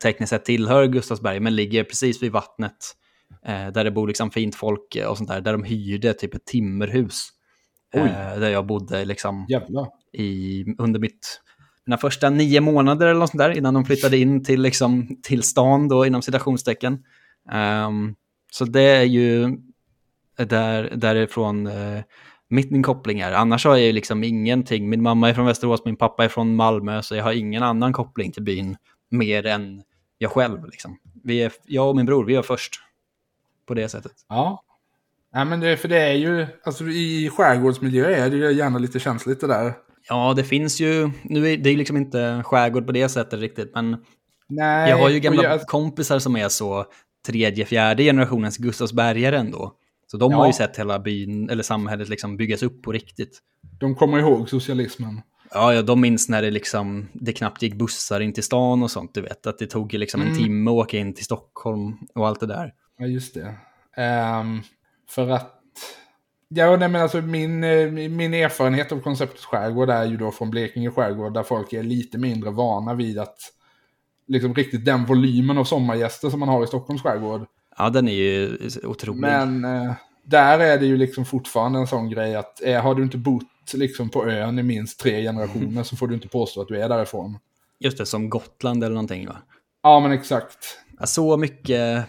[0.03, 2.96] tekniskt sett tillhör Gustavsberg men ligger precis vid vattnet.
[3.46, 5.40] Eh, där det bor liksom fint folk och sånt där.
[5.40, 7.29] Där de hyrde typ ett timmerhus.
[7.94, 9.46] Eh, där jag bodde liksom
[10.12, 11.40] i, under mitt,
[11.87, 15.42] mina första nio månader eller något sånt där innan de flyttade in till, liksom, till
[15.42, 17.05] stan då inom citationstecken.
[17.53, 18.14] Ehm,
[18.53, 19.57] så det är ju
[20.37, 22.05] där, därifrån mitt
[22.55, 23.33] min koppling är.
[23.33, 24.88] Annars har jag ju liksom ingenting.
[24.88, 27.93] Min mamma är från Västerås, min pappa är från Malmö, så jag har ingen annan
[27.93, 28.77] koppling till byn
[29.11, 29.83] mer än
[30.19, 30.64] jag själv.
[30.67, 30.99] Liksom.
[31.25, 32.75] Vi är, jag och min bror, vi är först
[33.67, 34.12] på det sättet.
[34.29, 34.62] Ja.
[35.35, 39.01] Nej men det, för det är ju, alltså i skärgårdsmiljö är det ju gärna lite
[39.01, 39.73] känsligt det där.
[40.09, 43.71] Ja, det finns ju, nu är det är liksom inte skärgård på det sättet riktigt,
[43.75, 43.97] men
[44.49, 44.90] Nej.
[44.90, 46.87] Jag har ju gamla jag- kompisar som är så
[47.27, 49.73] tredje, fjärde generationens Gustavsbergare ändå.
[50.07, 50.38] Så de Ja.
[50.38, 53.38] har ju sett hela byn, eller samhället liksom byggas upp på riktigt.
[53.81, 55.21] De kommer ihåg socialismen.
[55.51, 58.90] Ja, ja, de minns när det liksom, det knappt gick bussar in till stan och
[58.90, 59.47] sånt, du vet.
[59.47, 60.38] Att det tog liksom en Mm.
[60.38, 62.73] timme att åka in till Stockholm och allt det där.
[62.99, 63.55] Ja, just det.
[63.97, 64.61] Ehm,
[65.11, 65.51] för att...
[66.49, 70.51] Ja, nej, men alltså min, eh, min erfarenhet av konceptet skärgård är ju då från
[70.51, 73.37] Blekinge skärgård där folk är lite mindre vana vid att
[74.29, 77.47] liksom riktigt den volymen av sommargäster som man har i Stockholms skärgård.
[77.79, 79.21] Ja, den är ju otrolig.
[79.21, 79.93] Men eh,
[80.25, 83.45] där är det ju liksom fortfarande en sån grej att eh, har du inte bott
[83.75, 86.89] liksom på ön i minst tre generationer så får du inte påstå att du är
[86.89, 87.39] därifrån.
[87.79, 89.37] Just det, som Gotland eller någonting va?
[89.83, 90.79] Ja, men exakt.
[91.01, 92.05] Ja, Så mycket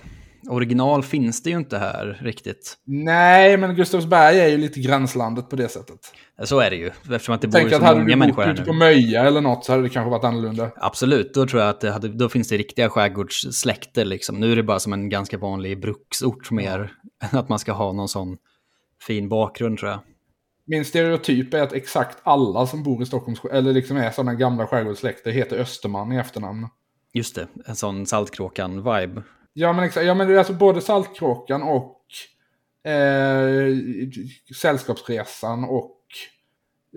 [0.50, 2.78] original finns det ju inte här riktigt.
[2.86, 6.00] Nej, men Gustavsberg är ju lite gränslandet på det sättet.
[6.44, 8.38] Så är det ju, eftersom att det bor Tänk så att hade många du människor
[8.38, 8.66] bott här nu.
[8.66, 10.72] på Möja eller något så hade det kanske varit annorlunda.
[10.76, 14.06] Absolut, då tror jag att hade, då finns det riktiga skärgårdssläkter.
[14.06, 14.40] Liksom.
[14.40, 16.92] Nu är det bara som en ganska vanlig bruksort mer
[17.32, 18.38] än att man ska ha någon sån
[19.08, 20.00] fin bakgrund tror jag.
[20.68, 24.68] Min stereotyp är att exakt alla som bor i Stockholms eller liksom är sådana gamla
[24.68, 26.68] skärgårdssläkter heter Österman i efternamn.
[27.14, 29.24] Just det, en sån Saltkråkan-vibe.
[29.58, 32.02] Ja men exakt, ja men det är alltså både Saltkråkan och
[32.92, 33.78] eh,
[34.62, 36.02] Sällskapsresan och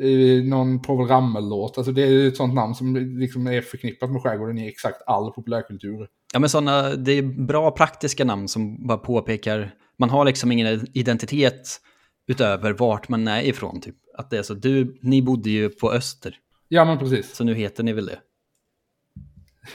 [0.00, 1.78] eh, någon Povel Ramel-låt.
[1.78, 5.32] Alltså det är ett sånt namn som liksom är förknippat med skärgården i exakt all
[5.32, 6.08] populärkultur.
[6.32, 10.86] Ja men såna, det är bra praktiska namn som bara påpekar, man har liksom ingen
[10.92, 11.80] identitet
[12.26, 13.80] utöver vart man är ifrån.
[13.80, 13.96] Typ.
[14.18, 16.36] Att det är så, du, ni bodde ju på Öster,
[16.68, 17.34] Ja men precis.
[17.34, 18.18] så nu heter ni väl det.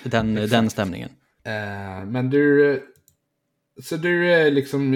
[0.03, 1.09] Den, den stämningen.
[1.45, 2.79] Eh, men du...
[3.83, 4.91] Så du är liksom...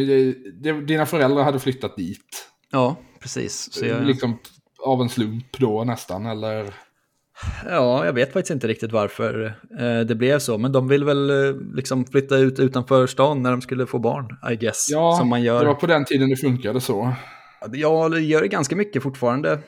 [0.88, 2.48] Dina föräldrar hade flyttat dit.
[2.72, 3.74] Ja, precis.
[3.74, 4.40] Så jag, Liksom
[4.86, 6.74] av en slump då nästan, eller?
[7.66, 9.46] Ja, jag vet faktiskt inte riktigt varför
[9.80, 13.52] eh, det blev så, men de vill väl eh, liksom flytta ut utanför stan när
[13.52, 14.88] de skulle få barn, I guess.
[14.92, 15.60] Ja, som man gör.
[15.60, 17.14] det var på den tiden det funkade så.
[17.72, 19.60] Ja, det gör det ganska mycket fortfarande.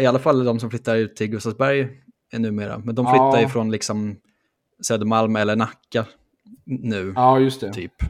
[0.00, 1.88] I alla fall de som flyttar ut till Gustavsberg
[2.32, 2.78] numera.
[2.78, 3.48] Men de flyttar Ja.
[3.48, 4.16] från liksom
[4.82, 6.06] Södermalm eller Nacka
[6.64, 7.72] nu, Ja, just det.
[7.72, 8.02] typ.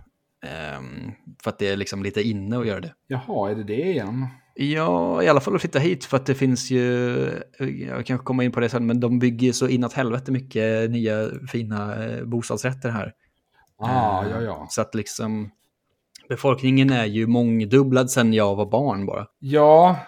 [0.47, 2.95] Ehm, för att det är liksom lite inne att göra det.
[3.07, 4.27] Jaha, är det det igen?
[4.55, 6.83] Ja, i alla fall att flytta hit för att det finns ju,
[7.89, 11.29] jag kanske kommer in på det sen, men de bygger så inåt helvete mycket nya
[11.53, 13.13] fina eh, bostadsrätter här.
[13.79, 14.67] Ah, Eh, ja, ja.
[14.71, 15.51] Så att liksom
[16.29, 19.27] befolkningen är ju mångdubblad sedan jag var barn bara.
[19.39, 19.99] Ja,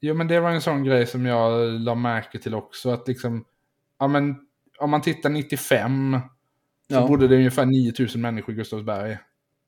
[0.00, 2.90] jo, men det var en sån grej som jag la märke till också.
[2.90, 3.44] Att liksom,
[3.98, 4.36] ja men
[4.78, 6.18] om man tittar 95
[6.90, 7.06] så Ja.
[7.06, 9.18] bodde det ungefär 9000 människor i Gustavsberg.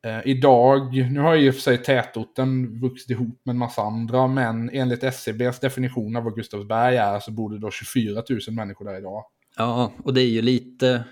[0.06, 3.82] Eh, idag, nu har ju i och för sig tätorten vuxit ihop med en massa
[3.82, 8.40] andra, men enligt SCBs definition av vad Gustavsberg är så bor det då 24 000
[8.50, 9.24] människor där idag.
[9.56, 11.04] Ja, och det är ju lite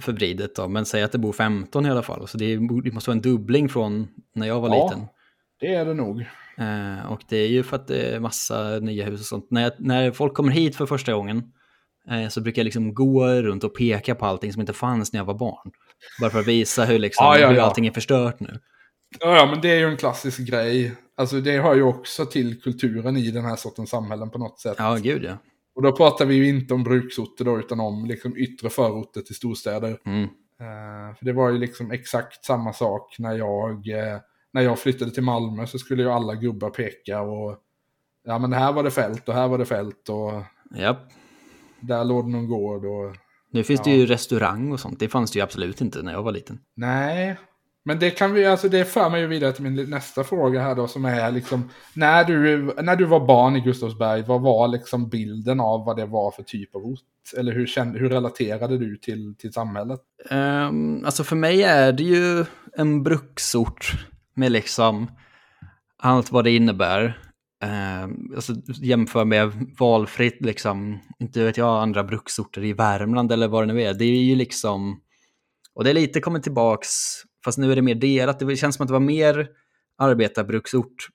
[0.00, 2.28] förvridet då, men säg att det bor 15 i alla fall.
[2.28, 4.84] Så det, är, det måste vara en dubbling från när jag var Ja.
[4.84, 5.06] liten.
[5.60, 6.20] Det är det nog.
[6.58, 9.50] Eh, och det är ju för att det är massa nya hus och sånt.
[9.50, 11.52] När, jag, när folk kommer hit för första gången
[12.30, 15.24] så brukar jag liksom gå runt och peka på allting som inte fanns när jag
[15.24, 15.70] var barn.
[16.20, 18.58] Bara för att visa hur, liksom, Ja, ja, hur allting är förstört nu.
[19.20, 20.92] Ja, ja, men det är ju en klassisk grej.
[21.16, 24.76] Alltså det hör ju också till kulturen i den här sortens samhällen på något sätt.
[24.78, 25.38] Ja, gud ja.
[25.74, 29.34] Och då pratar vi ju inte om bruksorter då, utan om liksom yttre förorter till
[29.34, 29.98] storstäder.
[30.06, 30.22] Mm.
[30.60, 34.18] Eh, för det var ju liksom exakt samma sak när jag, eh,
[34.52, 37.58] när jag flyttade till Malmö så skulle ju alla gubbar peka och
[38.24, 40.42] ja men här var det fält och här var det fält och
[40.78, 41.12] Japp.
[41.82, 43.16] Där låg det någon gård och
[43.52, 43.92] Nu finns Ja.
[43.92, 44.98] det ju restaurang och sånt.
[45.00, 46.58] Det fanns det ju absolut inte när jag var liten.
[46.74, 47.36] nej.
[47.84, 50.74] Men det kan vi, alltså det för mig ju vidare till min nästa fråga här
[50.74, 55.08] då som är liksom när du, när du var barn i Gustavsberg, vad var liksom
[55.08, 57.00] bilden av vad det var för typ av ort?
[57.38, 60.00] Eller hur, kände, hur relaterade du till, till samhället?
[60.30, 62.44] Um, alltså för mig är det ju
[62.76, 63.92] en bruksort
[64.34, 65.10] med liksom
[65.98, 67.18] allt vad det innebär.
[67.62, 73.62] Um, alltså jämför med valfritt, liksom, inte vet jag, andra bruksorter i Värmland eller vad
[73.62, 73.94] det nu är.
[73.94, 75.00] Det är ju liksom,
[75.74, 76.88] och det är lite kommit tillbaks,
[77.44, 78.38] fast nu är det mer delat.
[78.38, 79.48] Det känns som att det var mer
[79.98, 81.08] arbetarbruksort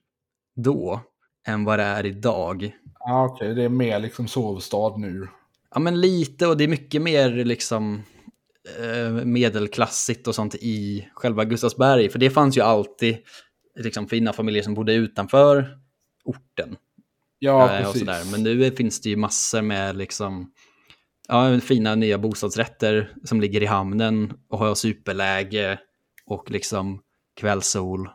[0.56, 1.00] då
[1.46, 2.72] än vad det är idag.
[2.98, 5.28] Ja okej, det är mer liksom sovstad nu.
[5.74, 8.02] Ja, men lite och det är mycket mer liksom
[8.80, 12.08] eh, medelklassigt och sånt i själva Gustavsberg.
[12.08, 13.16] För det fanns ju alltid
[13.78, 15.78] liksom fina familjer som bodde utanför
[16.28, 16.76] orten.
[17.38, 18.00] Ja, eh, och precis.
[18.00, 18.24] sådär.
[18.30, 20.52] Men nu finns det ju massor med liksom
[21.28, 25.78] ja, fina nya bostadsrätter som ligger i hamnen och har superläge
[26.26, 27.02] och liksom
[27.36, 28.08] kvällssol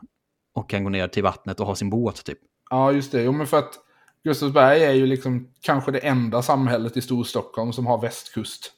[0.54, 2.40] och kan gå ner till vattnet och ha sin båt typ.
[2.70, 3.24] Ja, just det.
[3.24, 3.80] Jo, men för att
[4.24, 8.72] Gustavsberg är ju liksom kanske det enda samhället i Storstockholm som har västkust.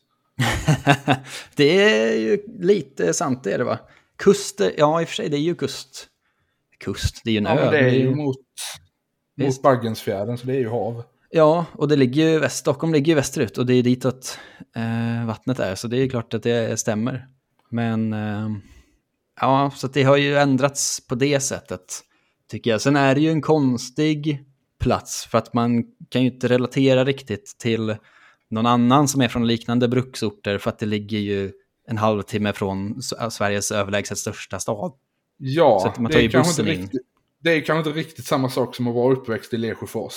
[1.55, 3.79] det är ju lite sant det är det va?
[4.17, 6.07] Kust, ja i och för sig det är ju kust.
[6.79, 7.71] Kust, det är ju en Ja, ö.
[7.71, 8.37] det är ju mot,
[9.37, 9.61] mot.
[9.61, 11.03] Baggensfjärden, så det är ju hav.
[11.29, 14.39] Ja, och det ligger ju väst, Stockholm ligger ju västerut och det är ditåt
[14.75, 17.27] eh, vattnet är, så det är klart att det stämmer.
[17.69, 18.49] Men eh,
[19.41, 21.99] ja, så det har ju ändrats på det sättet,
[22.51, 22.81] tycker jag.
[22.81, 24.45] Sen är det ju en konstig
[24.79, 27.95] plats, för att man kan ju inte relatera riktigt till
[28.49, 31.51] någon annan som är från liknande bruksorter, för att det ligger ju
[31.87, 34.93] en halvtimme från Sveriges överlägset största stad.
[35.37, 36.81] Ja, Så att man det tar är, ju bussen inte in.
[36.81, 37.01] riktigt,
[37.45, 40.13] det är kanske inte riktigt samma sak som att vara uppväxt i Lesjöfors.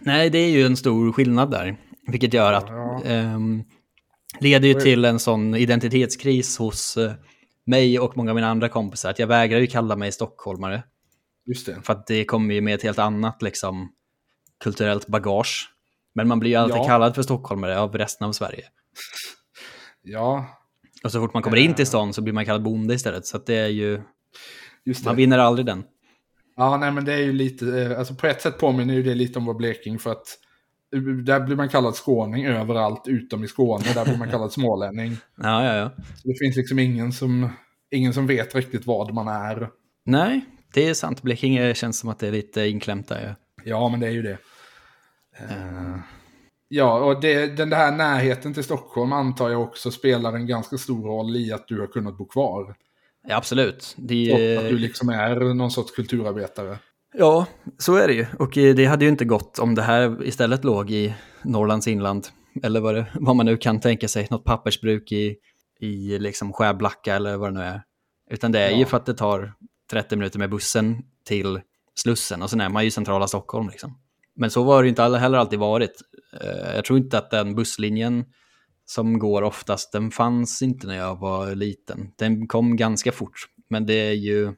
[0.00, 1.76] Nej, det är ju en stor skillnad där.
[2.06, 3.02] Vilket gör att Ja.
[3.04, 3.64] ehm,
[4.40, 7.12] leder ju till en sån identitetskris hos eh,
[7.66, 9.10] mig och många av mina andra kompisar.
[9.10, 10.82] Att jag vägrar ju kalla mig stockholmare.
[11.46, 11.76] Just det.
[11.82, 13.92] För att det kommer ju med ett helt annat liksom,
[14.64, 15.70] kulturellt bagage.
[16.14, 16.86] Men man blir ju alltid Ja.
[16.86, 18.64] kallad för stockholmare av resten av Sverige.
[20.02, 20.46] Ja,
[21.04, 21.76] Och så fort man kommer in Eh.
[21.76, 23.26] till stan så blir man kallad bonde istället.
[23.26, 24.02] Så det är ju,
[24.84, 25.16] just man det.
[25.16, 25.84] vinner aldrig den.
[26.56, 29.14] Ja, nej men det är ju lite, eh, alltså på ett sätt påminner ju det
[29.14, 30.38] lite om vår Bleking för att
[30.96, 35.16] eh, där blir man kallad skåning överallt utom i Skåne, där blir man kallad smålänning.
[35.36, 35.90] Ja, ja, ja.
[35.96, 37.48] Så det finns liksom ingen som,
[37.90, 39.70] ingen som vet riktigt vad man är.
[40.04, 41.22] Nej, det är sant.
[41.22, 43.26] Blekinge känns som att det är lite inklämt där.
[43.26, 43.34] Ja.
[43.64, 44.38] Ja, men det är ju det.
[45.38, 45.96] Eh,
[46.68, 51.02] Ja, och det, den här närheten till Stockholm antar jag också spelar en ganska stor
[51.08, 52.74] roll i att du har kunnat bo kvar.
[53.26, 53.94] Ja, absolut.
[53.98, 56.78] Det Och att du liksom är någon sorts kulturarbetare.
[57.14, 57.46] Ja,
[57.78, 58.26] så är det ju.
[58.38, 62.28] Och eh, det hade ju inte gått om det här istället låg i Norrlands inland.
[62.62, 65.36] Eller vad, det, vad man nu kan tänka sig, något pappersbruk i,
[65.80, 67.82] i liksom Skärblacka eller vad det nu är.
[68.30, 68.86] Utan det är ju Ja.
[68.86, 69.52] för att det tar
[69.90, 71.60] 30 minuter med bussen till
[71.94, 73.68] Slussen och sen är man ju i centrala Stockholm.
[73.68, 73.98] Liksom.
[74.36, 75.92] Men så var det inte heller alltid varit.
[76.40, 78.24] Eh, jag tror inte att den busslinjen
[78.86, 82.12] som går oftast, den fanns inte när jag var liten.
[82.16, 84.52] Den kom ganska fort, men det är ju,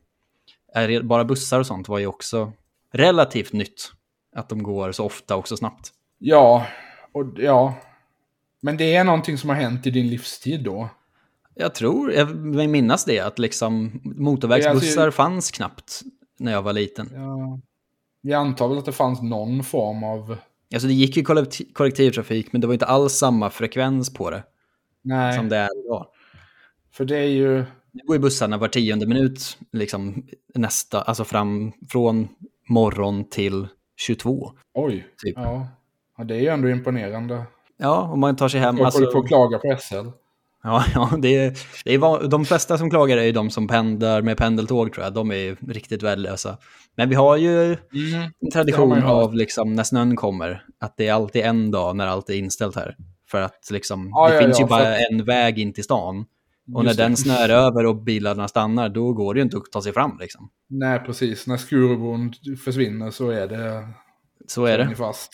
[1.02, 2.52] bara bussar och sånt var ju också
[2.92, 3.92] relativt nytt.
[4.36, 5.92] Att de går så ofta och så snabbt.
[6.18, 6.66] Ja,
[7.12, 7.74] och ja.
[8.60, 10.88] Men det är någonting som har hänt i din livstid då?
[11.54, 16.00] Jag tror, jag vill minnas det, att liksom motorvägsbussar alltså, fanns knappt
[16.38, 17.10] när jag var liten.
[17.12, 17.60] Ja.
[18.20, 20.36] Vi antar väl att det fanns någon form av...
[20.74, 21.24] Alltså det gick ju
[21.72, 24.42] kollektivtrafik, men det var inte alls samma frekvens på det.
[25.02, 25.36] Nej.
[25.36, 26.06] Som det är idag.
[26.92, 27.64] För det är ju...
[27.92, 32.28] Nu går ju bussarna var tionde minut, liksom nästa, alltså fram från
[32.68, 34.52] morgon till 22.
[34.74, 35.34] Oj, typ.
[35.36, 35.68] ja.
[36.18, 36.24] ja.
[36.24, 37.44] Det är ju ändå imponerande.
[37.76, 38.76] Ja, om man tar sig hem.
[38.76, 39.12] Jag alltså...
[39.12, 40.08] på att klaga på SL.
[40.66, 44.22] Ja, ja det är, det är, de flesta som klagar är ju de som pendlar
[44.22, 45.14] med pendeltåg tror jag.
[45.14, 46.58] De är riktigt värdelösa.
[46.96, 51.12] Men vi har ju mm, en tradition av liksom, när snön kommer, att det är
[51.12, 52.96] alltid en dag när allt är inställt här.
[53.30, 55.12] För att liksom, ja, det ja, finns ja, ju bara för...
[55.12, 56.24] en väg in till stan.
[56.74, 59.82] Och när den snör över och bilarna stannar, då går det ju inte att ta
[59.82, 60.18] sig fram.
[60.20, 60.50] Liksom.
[60.68, 61.46] Nej, precis.
[61.46, 62.32] När Skurubron
[62.64, 63.88] försvinner så är det...
[64.46, 64.96] Så är det.
[64.96, 65.30] Fast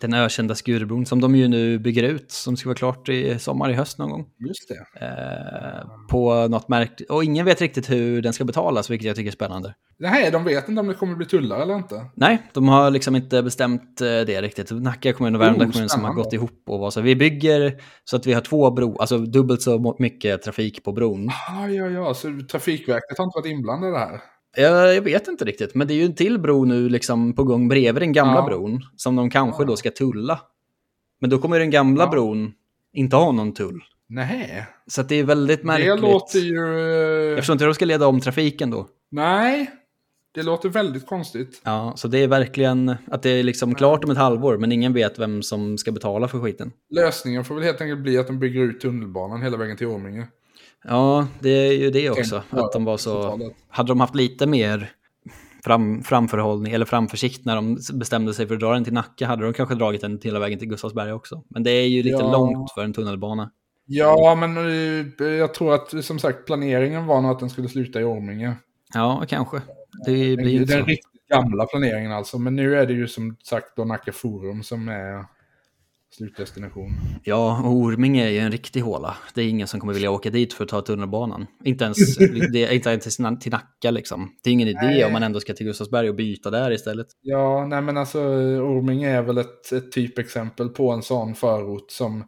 [0.00, 3.70] den ökända Skurubron som de ju nu bygger ut, som ska vara klart i sommar,
[3.70, 4.26] i höst någon gång.
[4.38, 5.06] Just det.
[5.06, 9.30] Eh, på något märkt, och ingen vet riktigt hur den ska betalas, vilket jag tycker
[9.30, 9.74] är spännande.
[9.98, 12.06] Nej, de vet inte om det kommer bli tullar eller inte.
[12.14, 14.70] Nej, de har liksom inte bestämt eh, det riktigt.
[14.70, 17.00] Nacka kommun och Värmdö oh, kommun som har gått ihop och var så.
[17.00, 21.28] Vi bygger så att vi har två bro, alltså dubbelt så mycket trafik på bron.
[21.28, 24.20] Ah, ja, ja, så Trafikverket har inte varit inblandade här?
[24.56, 27.44] Jag, jag vet inte riktigt, men det är ju en till bro nu liksom på
[27.44, 28.46] gång bredvid den gamla ja.
[28.46, 29.66] bron som de kanske ja.
[29.66, 30.40] då ska tulla.
[31.20, 32.10] Men då kommer den gamla ja.
[32.10, 32.52] bron
[32.92, 33.84] inte ha någon tull.
[34.08, 34.66] Nej.
[34.86, 35.96] Så det är väldigt märkligt.
[35.96, 36.78] Det låter ju...
[37.28, 38.88] Jag förstår inte hur de ska leda om trafiken då.
[39.10, 39.70] Nej,
[40.34, 41.60] det låter väldigt konstigt.
[41.64, 44.92] Ja, så det är verkligen att det är liksom klart om ett halvår, men ingen
[44.92, 46.72] vet vem som ska betala för skiten.
[46.90, 50.26] Lösningen får väl helt enkelt bli att de bygger ut tunnelbanan hela vägen till Orminge.
[50.84, 52.42] Ja, det är ju det också.
[52.50, 53.40] Att de var så...
[53.68, 54.90] Hade de haft lite mer
[55.64, 59.44] fram, framförhållning eller framförsikt när de bestämde sig för att dra den till Nacka hade
[59.44, 61.42] de kanske dragit den hela vägen till Gustavsberg också.
[61.48, 62.32] Men det är ju lite ja.
[62.32, 63.50] långt för en tunnelbana.
[63.86, 68.00] Ja, men eh, jag tror att som sagt planeringen var nog att den skulle sluta
[68.00, 68.54] i Orminge.
[68.94, 69.62] Ja, kanske.
[70.06, 72.38] Det blir den, den riktigt gamla planeringen alltså.
[72.38, 75.24] Men nu är det ju som sagt då Nacka Forum som är
[76.16, 76.90] slutdestination.
[77.24, 79.16] Ja, Orminge är ju en riktig håla.
[79.34, 81.46] Det är ingen som kommer vilja åka dit för att ta tunnelbanan.
[81.64, 82.16] Inte ens,
[82.52, 84.30] det, inte ens till Nacka liksom.
[84.42, 85.04] Det är ingen idé nej.
[85.04, 87.06] om man ändå ska till Gustavsberg och byta där istället.
[87.20, 92.24] Ja, nej men alltså Orminge är väl ett, ett typexempel på en sån förort som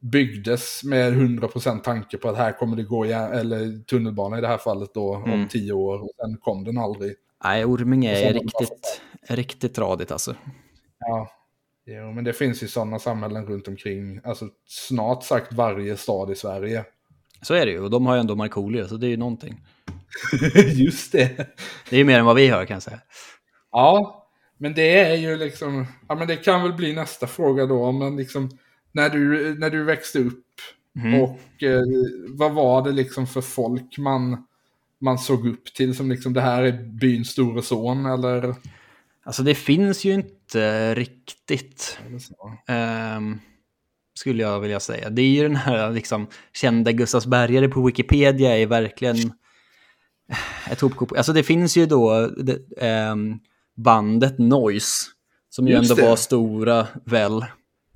[0.00, 4.58] byggdes med 100% tanke på att här kommer det gå, eller tunnelbana i det här
[4.58, 5.32] fallet då, mm.
[5.32, 6.02] om tio år.
[6.02, 7.14] Och sen kom den aldrig.
[7.44, 10.34] Nej, Orminge är riktigt, riktigt tradigt alltså.
[10.98, 11.28] Ja,
[11.86, 16.34] Jo, men det finns ju sådana samhällen runt omkring, alltså snart sagt varje stad i
[16.34, 16.84] Sverige.
[17.42, 19.60] Så är det ju, och de har ju ändå Markoolio, så det är ju någonting.
[20.74, 21.36] Just det.
[21.90, 23.00] Det är ju mer än vad vi har kan jag säga.
[23.72, 24.26] Ja,
[24.58, 28.16] men det är ju liksom, ja men det kan väl bli nästa fråga då, men
[28.16, 28.50] liksom
[28.92, 30.46] när du, när du växte upp
[30.96, 31.20] mm.
[31.20, 31.82] och eh,
[32.28, 34.46] vad var det liksom för folk man,
[35.00, 38.54] man såg upp till som liksom det här är byns store son eller?
[39.22, 40.39] Alltså det finns ju inte
[40.94, 41.98] riktigt.
[43.16, 43.40] Um,
[44.14, 45.10] skulle jag vilja säga.
[45.10, 49.16] Det är ju den här liksom, kända Gustavsbergare på Wikipedia är verkligen
[50.70, 51.16] ett hopkok.
[51.16, 52.58] Alltså det finns ju då det,
[53.10, 53.38] um,
[53.76, 55.06] bandet Noise.
[55.48, 56.08] Som ju Just ändå det.
[56.08, 57.44] var stora väl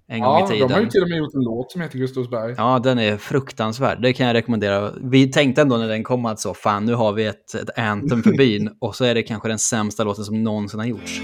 [0.09, 0.69] en ja, gång i tiden.
[0.69, 2.55] de har ju till och med gjort en låt som heter Gustavsberg.
[2.57, 4.03] Ja, den är fruktansvärd.
[4.03, 4.93] Det kan jag rekommendera.
[5.01, 8.23] Vi tänkte ändå när den kom att så, fan nu har vi ett, ett anthem
[8.23, 8.71] för byn.
[8.81, 11.23] och så är det kanske den sämsta låten som någonsin har gjorts.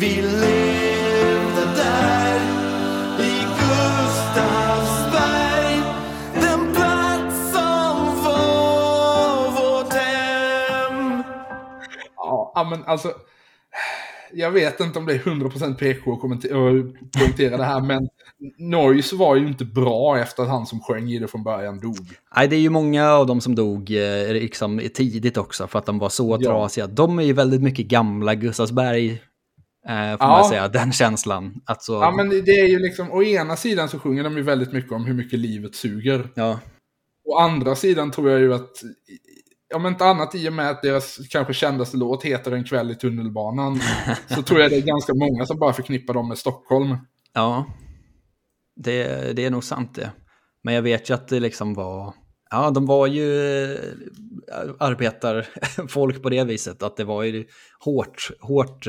[0.00, 2.40] Vi levde där
[3.18, 5.02] i Gustavsberg
[6.34, 11.22] Den plats som var vårt hem
[12.16, 13.12] Ja, men alltså
[14.32, 18.08] jag vet inte om det är 100% PK att kommentera det här, men
[18.58, 22.06] Noise var ju inte bra efter att han som sjöng i det från början dog.
[22.36, 25.86] Nej, det är ju många av dem som dog eh, liksom, tidigt också för att
[25.86, 26.50] de var så ja.
[26.50, 26.86] trasiga.
[26.86, 29.22] De är ju väldigt mycket gamla Gustavsberg,
[29.88, 30.28] eh, får ja.
[30.28, 31.60] man säga, den känslan.
[31.64, 31.92] Alltså...
[31.92, 34.92] Ja, men det är ju liksom, å ena sidan så sjunger de ju väldigt mycket
[34.92, 36.28] om hur mycket livet suger.
[36.34, 36.60] Ja.
[37.24, 38.70] Å andra sidan tror jag ju att
[39.74, 42.94] om inte annat i och med att deras kanske kändaste låt heter En kväll i
[42.94, 43.80] tunnelbanan,
[44.28, 46.96] så tror jag det är ganska många som bara förknippar dem med Stockholm.
[47.32, 47.66] Ja,
[48.76, 50.12] det, det är nog sant det.
[50.62, 52.14] Men jag vet ju att det liksom var,
[52.50, 53.78] ja de var ju eh,
[54.78, 57.46] arbetarfolk på det viset, att det var ju
[57.80, 58.86] hårt, hårt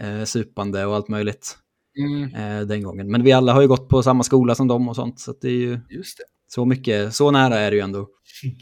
[0.00, 1.58] eh, supande och allt möjligt
[1.98, 3.10] Mm, eh, den gången.
[3.10, 5.48] Men vi alla har ju gått på samma skola som dem och sånt, så det
[5.48, 6.24] är ju just det.
[6.48, 8.08] så mycket, så nära är det ju ändå.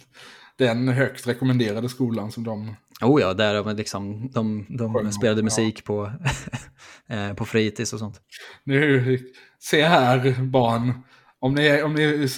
[0.59, 2.77] Den högt rekommenderade skolan som de...
[3.03, 5.45] Oh ja, där man liksom, de, de Sjöng, spelade ja.
[5.45, 6.13] musik på,
[7.09, 8.21] eh, på fritids och sånt.
[8.65, 9.19] Nu,
[9.59, 10.93] se här barn,
[11.39, 12.29] om ni, om ni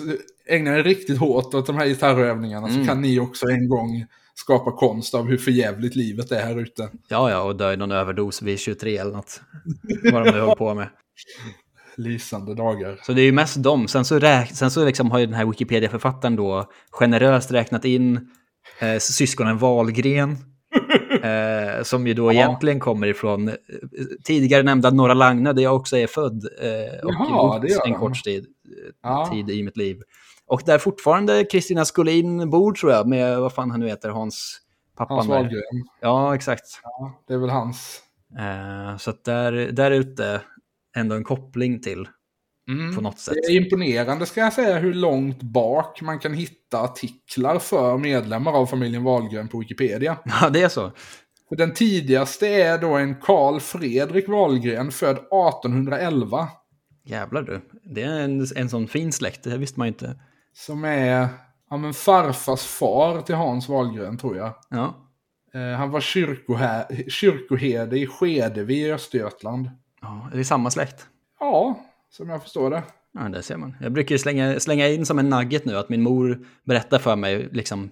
[0.47, 2.81] ägnar er riktigt hårt åt de här gitarrövningarna Mm.
[2.81, 6.91] så kan ni också en gång skapa konst av hur förjävligt livet är här ute.
[7.09, 9.41] Ja, ja, och dö i någon överdos vid 23 eller något.
[10.13, 10.89] Vad de nu håller på med.
[11.97, 12.99] Lysande dagar.
[13.03, 13.89] Så det är ju mest dem.
[13.89, 18.29] Sen så, räk- sen så liksom har ju den här Wikipedia-författaren då generöst räknat in
[18.79, 20.37] eh, syskonen Wahlgren.
[21.23, 22.33] Eh, som ju då Ja.
[22.33, 23.55] egentligen kommer ifrån eh,
[24.25, 26.45] tidigare nämnda Norra Lagna där jag också är född.
[26.61, 28.47] Eh, och Jaha, det en kort tid,
[29.03, 29.29] Ja.
[29.33, 29.97] tid i mitt liv.
[30.53, 34.61] Och där fortfarande Kristina Skolin bor tror jag med, vad fan han nu heter, Hans
[34.97, 35.29] pappan Hans.
[35.29, 35.85] Wahlgren.
[36.01, 36.65] Ja, exakt.
[36.83, 38.01] Ja, det är väl hans.
[38.39, 40.41] Eh, så att där, där ute
[40.97, 42.09] ändå en koppling till
[42.69, 42.95] Mm.
[42.95, 43.35] på något sätt.
[43.35, 48.53] Det är imponerande ska jag säga hur långt bak man kan hitta artiklar för medlemmar
[48.53, 50.17] av familjen Wahlgren på Wikipedia.
[50.41, 50.93] Ja, det är så.
[51.49, 56.49] För den tidigaste är då en Karl Fredrik Wahlgren född 1811.
[57.05, 57.61] Jävlar du.
[57.95, 60.17] Det är en, en sån fin släkt, det visste man inte.
[60.55, 61.29] Som är
[61.71, 64.55] ja, men farfars far till Hans Wahlgren tror jag.
[64.71, 64.99] Ja,
[65.55, 66.01] Eh, han var
[67.09, 69.71] kyrkoherde i Skedevi i Östergötland.
[70.01, 71.07] ja är det samma släkt?
[71.41, 71.81] Ja,
[72.11, 72.83] som jag förstår det.
[73.13, 73.77] Ja, det ser man.
[73.81, 77.49] Jag brukar slänga, slänga in som en nugget nu att min mor berättar för mig,
[77.53, 77.91] liksom,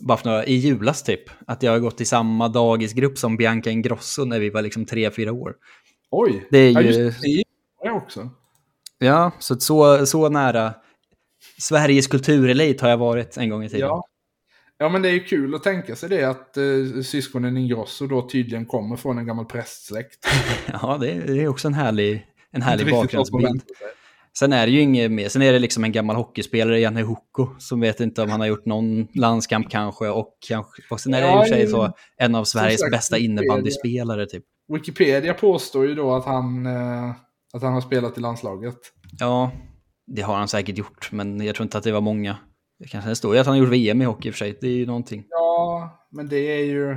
[0.00, 3.70] bara för några, i julas typ, att jag har gått i samma dagisgrupp som Bianca
[3.70, 5.54] Ingrosso när vi var liksom tre, fyra år.
[6.10, 7.22] Oj, Det är ja, ju- just
[7.82, 7.90] det.
[7.90, 8.30] Också.
[8.98, 10.74] Ja, så, så, så nära
[11.58, 13.88] Sveriges kulturelit har jag varit en gång i tiden.
[13.88, 14.04] Ja.
[14.78, 16.62] ja, men det är ju kul att tänka sig det att eh,
[17.04, 20.26] syskonen Ingrosso då tydligen kommer från en gammal prästsläkt.
[20.82, 23.62] Ja, det, är- det är också en härlig, en härlig bakgrundsbild.
[24.38, 25.28] Sen är det ju inget mer.
[25.28, 28.46] Sen är det liksom en gammal hockeyspelare, Janne Hukko, som vet inte om han har
[28.46, 30.08] gjort någon landskamp kanske.
[30.08, 32.80] Och, kanske, och sen är det i och för sig Ja, så en av Sveriges
[32.80, 34.44] sagt, bästa innebandyspelare typ.
[34.72, 37.10] Wikipedia påstår ju då att han, eh,
[37.52, 38.76] att han har spelat i landslaget.
[39.18, 39.50] Ja,
[40.06, 42.36] det har han säkert gjort, men jag tror inte att det var många.
[42.78, 44.38] Det kanske det står ju att han har gjort VM i hockey i och för
[44.38, 44.58] sig.
[44.60, 45.24] Det är ju någonting.
[45.30, 46.96] Ja, men det är ju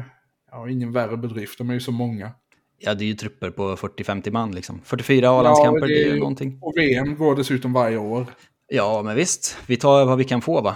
[0.51, 1.57] ja, ingen värre bedrift.
[1.57, 2.31] De är ju så många.
[2.79, 4.81] Ja, det är ju trupper på 40-50 man liksom.
[4.83, 6.59] 44 A-landskamper, Ja, det är ju- någonting.
[6.61, 8.25] Och VM går dessutom varje år.
[8.67, 9.57] Ja, men visst.
[9.67, 10.75] Vi tar vad vi kan få va.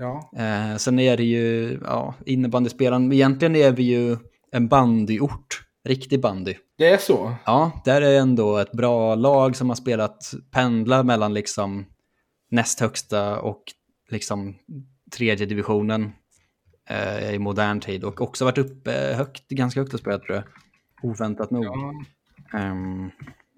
[0.00, 3.12] Ja, Eh, sen är det ju, ja, innebandyspelaren.
[3.12, 4.16] Egentligen är vi ju
[4.52, 5.62] en bandyort.
[5.88, 6.54] Riktig bandy.
[6.78, 7.34] Det är så.
[7.46, 11.86] Ja, där är ändå ett bra lag som har spelat pendla mellan liksom
[12.50, 13.62] näst högsta och
[14.10, 14.54] liksom
[15.16, 16.12] tredje divisionen
[16.90, 20.44] eh, i modern tid och också varit uppe högt, ganska högt och spelat tror jag.
[21.10, 21.64] Oväntat nog.
[21.64, 21.92] Ja.
[22.58, 23.10] Ehm,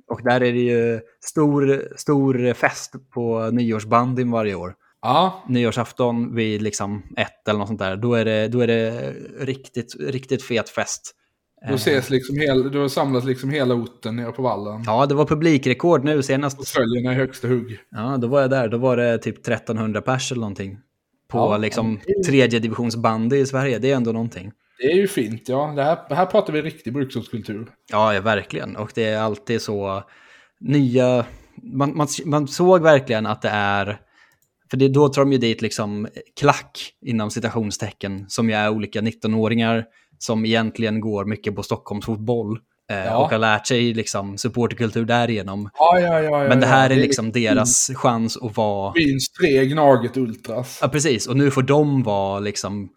[0.09, 4.75] och där är det ju stor, stor fest på nyårsbandyn varje år.
[5.03, 9.13] ja, Nyårsafton vid liksom ett eller något sånt där, då är det, då är det
[9.39, 11.17] riktigt, riktigt fet fest.
[11.69, 14.83] Då, ses liksom hel, då samlas liksom hela orten nere på vallen.
[14.87, 16.69] Ja, det var publikrekord nu senast.
[16.69, 17.79] följerna i högsta hugg.
[17.91, 18.69] Ja, då var jag där.
[18.69, 20.79] Då var det typ 1300 pers eller någonting.
[21.29, 23.79] På Ja, liksom tredje divisionsbandy i Sverige.
[23.79, 24.53] Det är ändå någonting.
[24.79, 25.73] Det är ju fint, ja.
[25.77, 27.67] Det här, här pratar vi riktig bruksortskultur.
[27.91, 28.77] Ja, ja, verkligen.
[28.77, 30.03] Och det är alltid så
[30.61, 31.25] nya...
[31.63, 34.01] Man, man, man såg verkligen att det är...
[34.71, 36.09] För det, då tar de ju dit liksom
[36.41, 39.85] klack inom citationstecken som ju är olika 19-åringar
[40.23, 42.59] som egentligen går mycket på Stockholms fotboll.
[42.91, 43.17] Eh, Ja.
[43.25, 45.71] Och har lärt sig liksom supporterkultur därigenom.
[45.79, 46.49] Ja, ja, ja.
[46.49, 48.93] Men det här är liksom deras chans att vara...
[48.93, 50.79] Byns tre Gnaget Ultras.
[50.83, 51.27] Ja, precis.
[51.27, 52.89] Och nu får de vara liksom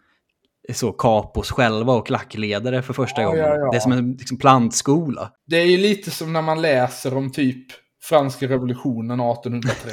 [0.72, 3.42] så kapos själva och klackledare för första Ja, gången.
[3.44, 3.70] ja, ja.
[3.70, 5.30] Det är som en liksom, plantskola.
[5.46, 7.66] Det är ju lite som när man läser om typ
[8.02, 9.90] franska revolutionen 1830.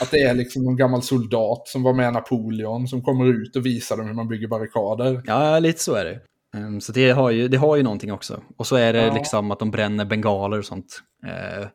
[0.00, 3.66] att det är liksom en gammal soldat som var med Napoleon som kommer ut och
[3.66, 5.22] visar dem hur man bygger barrikader.
[5.24, 6.20] Ja, lite så är det.
[6.56, 8.42] Ehm, Så det har, ju, det har ju någonting också.
[8.58, 9.14] Och så är det Ja.
[9.14, 11.00] liksom att de bränner bengaler och sånt.
[11.26, 11.66] Eh,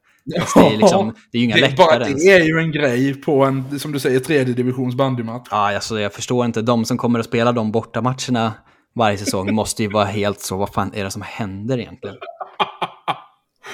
[0.41, 2.23] fast det, är liksom, det är ju inga det, bara, ens.
[2.25, 5.47] det är ju en grej på en, som du säger, tredje divisions bandymatch.
[5.51, 6.61] Ja, alltså, jag förstår inte.
[6.61, 8.53] De som kommer att spela de bortamatcherna
[8.95, 12.15] varje säsong måste ju vara helt så, vad fan är det som händer egentligen?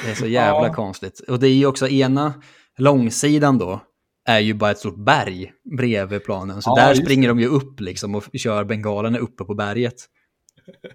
[0.06, 0.74] Det är så jävla Ja.
[0.74, 1.20] konstigt.
[1.28, 2.34] Och det är ju också ena
[2.78, 3.80] långsidan då,
[4.28, 6.62] är ju bara ett stort berg bredvid planen.
[6.62, 9.94] Så Ja, där springer de ju upp liksom och kör bengalerna uppe på berget.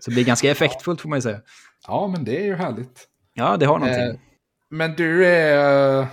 [0.01, 1.41] Så det blir ganska effektfullt får man ju säga.
[1.87, 3.05] Ja, men det är ju härligt.
[3.35, 4.03] Ja, det har någonting.
[4.05, 4.15] Eh,
[4.71, 6.07] Men du är...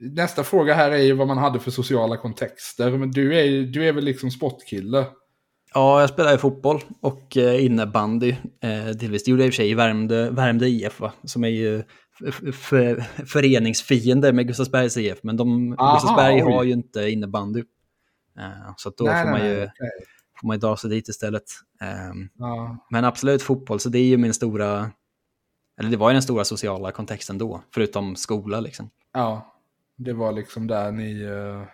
[0.00, 2.90] Nästa fråga här är ju vad man hade för sociala kontexter.
[2.90, 5.04] Men du är, ju- du är väl liksom sportkille?
[5.74, 8.30] Ja, jag spelade fotboll och eh, innebandy.
[8.62, 9.24] Eh, delvis.
[9.24, 11.12] Det gjorde jag i och för sig i Värmdö, Värmdö IF, va?
[11.24, 11.82] som är ju
[13.26, 15.18] föreningsfiender med Gustavsbergs IF.
[15.22, 16.40] Men de, Aha, Gustavsberg oj.
[16.52, 17.62] har ju inte innebandy.
[18.38, 19.88] Eh, så då nej, får, man nej, ju, okay.
[20.40, 21.44] Får man ju dra sig dit istället.
[21.80, 22.76] Eh, ja.
[22.90, 24.90] Men absolut fotboll, så det är ju min stora...
[25.78, 28.90] Eller det var ju den stora sociala kontexten då, förutom skola liksom.
[29.12, 29.54] Ja,
[29.96, 31.24] det var liksom där ni...
[31.24, 31.64] Uh...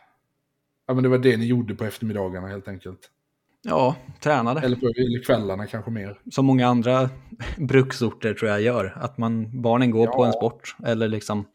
[0.87, 3.11] Ja, men det var det ni gjorde på eftermiddagarna helt enkelt.
[3.63, 4.61] Ja, tränade.
[4.61, 4.93] Eller på
[5.27, 6.21] kvällarna kanske mer.
[6.31, 7.11] Som många andra
[7.59, 8.93] bruksorter tror jag gör.
[8.97, 10.13] Att man, barnen går ja.
[10.13, 10.77] på en sport.
[10.85, 11.47] Eller liksom,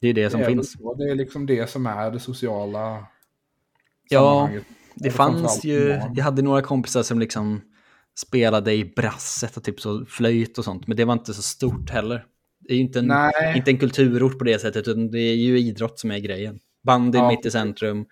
[0.00, 0.76] det är det som det är finns.
[0.98, 3.06] Det är liksom det som är det sociala
[4.08, 4.50] Ja,
[4.94, 7.60] det fanns ju, jag hade några kompisar som liksom
[8.16, 10.86] spelade i brasset och typ så flöjt och sånt.
[10.86, 12.26] Men det var inte så stort heller.
[12.60, 13.12] Det är ju inte en,
[13.56, 16.58] inte en kulturort på det sättet, utan det är ju idrott som är grejen.
[16.82, 17.28] Bandy ja.
[17.28, 18.06] mitt i centrum.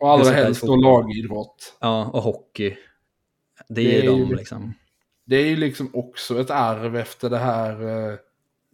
[0.00, 1.76] Och allra helst då lagidrott.
[1.80, 2.76] Ja, och hockey.
[3.68, 4.74] Det är, det är ju de liksom.
[5.26, 8.18] Det är ju liksom också ett arv efter det här eh,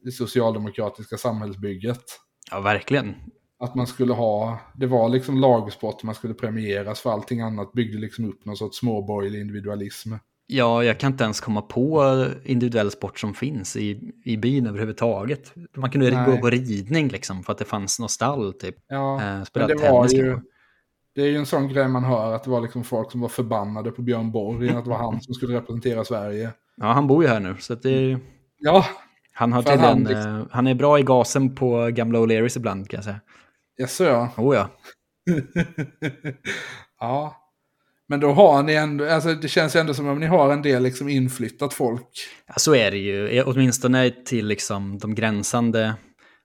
[0.05, 2.03] det socialdemokratiska samhällsbygget.
[2.51, 3.15] Ja, verkligen.
[3.63, 7.99] Att man skulle ha, det var liksom lagsport man skulle premieras för allting annat byggde
[7.99, 10.15] liksom upp någon sorts småborgerlig individualism.
[10.47, 15.53] Ja, jag kan inte ens komma på individuell sport som finns i, i byn överhuvudtaget.
[15.77, 16.31] Man kunde Nej.
[16.31, 18.77] gå på ridning liksom för att det fanns något stall typ.
[18.89, 20.39] Ja, eh, men det var ju,
[21.15, 23.29] det är ju en sån grej man hör att det var liksom folk som var
[23.29, 26.51] förbannade på Björn Borg, att det var han som skulle representera Sverige.
[26.77, 28.19] Ja, han bor ju här nu, så att det
[28.59, 28.85] Ja.
[29.35, 30.37] Han har tydligen, han, liksom...
[30.37, 33.21] eh, han är bra i gasen på gamla O'Learys ibland kan jag säga.
[33.77, 34.31] Jaså ja.
[34.37, 34.71] Oh ja.
[37.01, 37.37] ja.
[38.07, 40.63] Men då har ni ändå, alltså det känns ju ändå som om ni har en
[40.63, 42.09] del liksom inflyttat folk.
[42.47, 43.43] Ja, så är det ju.
[43.43, 45.95] Åtminstone till liksom de gränsande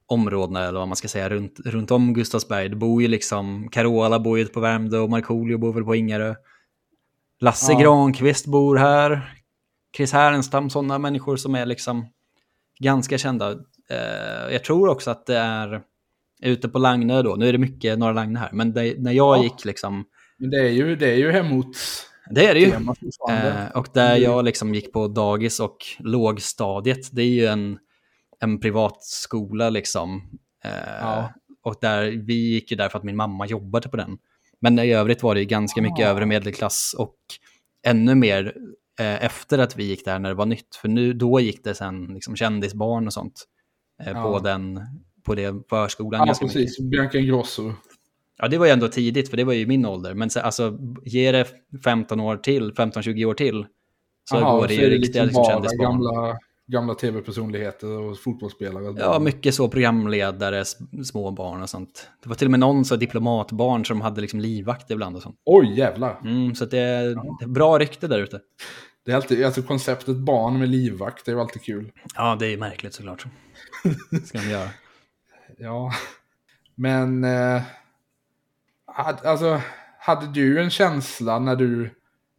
[0.05, 2.69] områdena, eller vad man ska säga, runt, runt om Gustavsberg.
[2.69, 6.36] Det bor ju liksom, Carola bor ju på Värmdö och Markoolio bor väl på Ingarö.
[7.39, 7.80] Lasse ja.
[7.80, 9.34] Granqvist bor här.
[9.97, 12.07] Chris Härenstam, sådana människor som är liksom
[12.80, 13.51] ganska kända.
[13.89, 15.82] Eh, jag tror också att det är
[16.42, 19.38] ute på Lagnö då, nu är det mycket Norra Lagnö här, men det, när jag
[19.38, 19.44] ja.
[19.44, 20.06] gick liksom...
[20.38, 21.68] Men det är ju, det är ju hemot...
[22.30, 22.72] Det är det ju.
[23.30, 27.78] Eh, och där jag liksom gick på dagis och lågstadiet, det är ju en,
[28.40, 30.22] en privat skola liksom.
[30.64, 30.72] Eh,
[31.02, 31.34] ja.
[31.64, 34.18] Och där, vi gick ju där för att min mamma jobbade på den.
[34.60, 36.08] Men i övrigt var det ju ganska mycket ja.
[36.08, 37.18] övre medelklass och
[37.86, 38.54] ännu mer
[39.00, 40.76] eh, efter att vi gick där när det var nytt.
[40.76, 43.44] För nu, då gick det sen liksom kändisbarn och sånt
[44.04, 44.24] eh, ja.
[44.24, 44.80] på den
[45.28, 46.28] på det förskolan.
[46.28, 46.80] Ja, precis.
[46.80, 46.91] Mycket.
[46.91, 47.73] Bianca Ingrosso.
[48.38, 50.13] Ja, det var ju ändå tidigt, för det var ju min ålder.
[50.13, 51.47] Men så, alltså, ge det
[51.84, 53.65] 15 år till, 15-20 år till,
[54.30, 56.01] så Aha, går det ju riktiga liksom kändisbarn.
[56.01, 58.95] Gamla, gamla tv-personligheter och fotbollsspelare.
[58.97, 60.65] Ja, mycket så programledare,
[61.05, 62.07] små barn och sånt.
[62.23, 65.36] Det var till och med någon så diplomatbarn som hade liksom livvakt ibland och sånt.
[65.45, 66.19] Oj, jävlar.
[66.25, 67.38] Mm, så det är, ja.
[67.39, 68.39] det bra rykte där ute.
[69.05, 71.91] Det är alltid, alltså konceptet barn med livvakt, det är ju alltid kul.
[72.15, 73.25] Ja, det är märkligt såklart.
[74.25, 74.69] ska de göra
[75.58, 75.91] ja.
[76.76, 77.62] Men, eh,
[78.86, 79.62] alltså,
[79.99, 81.89] hade du en känsla när du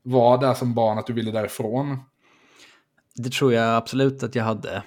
[0.02, 1.98] var där som barn att du ville därifrån?
[3.14, 4.82] Det tror jag absolut att jag hade.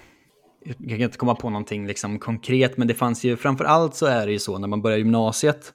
[0.64, 4.06] Jag kan inte komma på någonting liksom konkret, men det fanns ju, framför allt så
[4.06, 5.72] är det ju så när man börjar gymnasiet,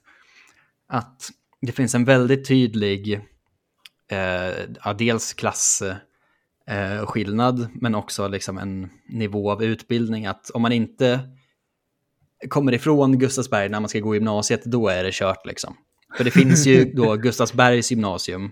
[0.88, 1.28] att
[1.60, 3.20] det finns en väldigt tydlig,
[4.10, 4.50] eh,
[4.98, 11.20] dels klasskillnad, eh, men också liksom en nivå av utbildning, att om man inte
[12.48, 15.76] kommer ifrån Gustavsberg när man ska gå gymnasiet, då är det kört liksom.
[16.16, 18.50] För det finns ju då Gustavsbergs gymnasium,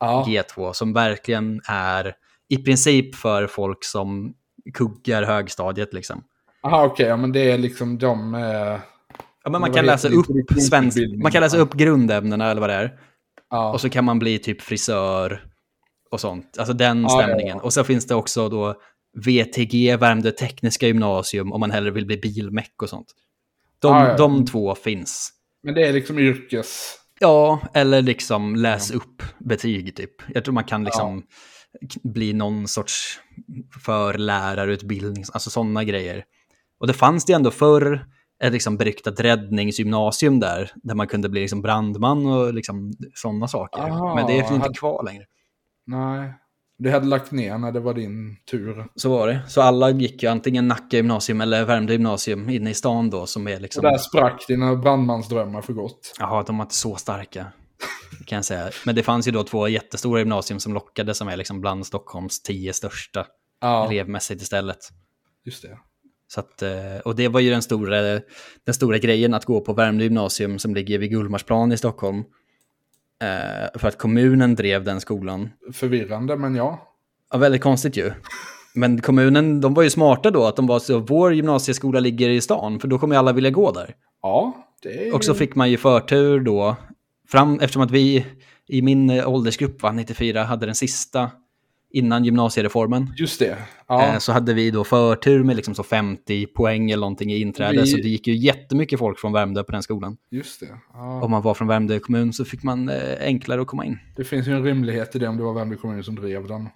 [0.00, 0.24] ja.
[0.28, 2.14] G2, som verkligen är
[2.48, 4.34] i princip för folk som
[4.74, 6.22] kuggar högstadiet liksom.
[6.62, 8.34] Jaha, okej, okay, ja, men det är liksom de...
[8.34, 8.80] Eh...
[9.44, 10.26] Ja, men man kan läsa upp
[10.68, 12.98] svensk, man kan läsa upp grundämnena eller vad det är.
[13.50, 13.72] Ja.
[13.72, 15.44] Och så kan man bli typ frisör
[16.10, 16.56] och sånt.
[16.58, 17.56] Alltså den ja, stämningen.
[17.56, 18.74] Ja, och så finns det också då
[19.16, 23.12] VTG, Värmdö tekniska gymnasium, om man hellre vill bli bilmäck och sånt.
[23.78, 24.16] De, ah, ja.
[24.16, 25.32] de två finns.
[25.62, 26.98] Men det är liksom yrkes...
[27.20, 30.10] Ja, eller liksom läs upp betyg typ.
[30.34, 31.22] Jag tror man kan liksom
[31.80, 31.88] ja.
[32.02, 33.20] bli någon sorts
[33.84, 36.24] förlärarutbildning, alltså sådana grejer.
[36.78, 38.06] Och det fanns det ändå förr
[38.44, 43.80] ett liksom beryktat räddningsgymnasium där, där man kunde bli liksom brandman och liksom sådana saker.
[43.80, 45.24] Aha, Men det är inte kvar längre.
[45.86, 46.34] Nej,
[46.78, 48.86] du hade lagt ner när det var din tur.
[48.94, 49.40] Så var det.
[49.48, 53.48] Så alla gick ju antingen Nacka gymnasium eller Värmdö gymnasium inne i stan då som
[53.48, 53.84] är liksom...
[53.84, 56.14] Och där sprack dina brandmansdrömmar för gott.
[56.18, 57.46] Jaha, de var inte så starka.
[58.26, 58.70] Kan jag säga.
[58.86, 62.42] Men det fanns ju då två jättestora gymnasium som lockade som är liksom bland Stockholms
[62.42, 63.26] tio största
[63.60, 63.86] ja.
[63.86, 64.78] elevmässigt istället.
[65.44, 65.78] Just det.
[66.28, 68.00] Så att, eh, och det var ju den stora,
[68.64, 72.24] den stora grejen att gå på Värmdö gymnasium som ligger vid Gullmarsplan i Stockholm.
[73.22, 75.50] Eh, för att kommunen drev den skolan.
[75.72, 76.92] Förvirrande, men ja.
[77.30, 78.12] Ja, väldigt konstigt ju.
[78.74, 82.40] Men kommunen, de var ju smarta då, att de var så, vår gymnasieskola ligger i
[82.40, 83.94] stan, för då kommer ju alla vilja gå där.
[84.22, 86.76] Ja, det är Och så fick man ju förtur då,
[87.28, 88.26] fram, eftersom att vi
[88.68, 91.30] i min åldersgrupp, va, 94, hade den sista
[91.96, 93.12] innan gymnasiereformen.
[93.16, 93.56] Just det.
[93.88, 94.02] Ja.
[94.12, 97.80] Eh, Så hade vi då förtur med liksom så 50 poäng eller någonting i inträde,
[97.80, 100.16] Vi- så det gick ju jättemycket folk från Värmdö på den skolan.
[100.30, 100.66] Just det.
[100.94, 101.22] Ja.
[101.22, 103.98] Om man var från Värmdö kommun så fick man eh, enklare att komma in.
[104.16, 106.68] Det finns ju en rimlighet i det om det var Värmdö kommun som drev den.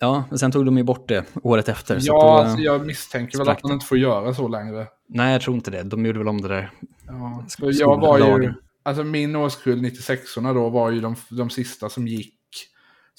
[0.00, 1.98] Ja, men sen tog de ju bort det året efter.
[2.02, 4.86] Ja, då, eh, alltså, jag misstänker väl att man inte får göra så längre.
[5.08, 5.82] Nej, jag tror inte det.
[5.82, 6.70] De gjorde väl om det där.
[7.06, 8.52] Ja, jag var ju,
[8.82, 12.34] alltså min årskull 96orna då var ju de, de sista som gick,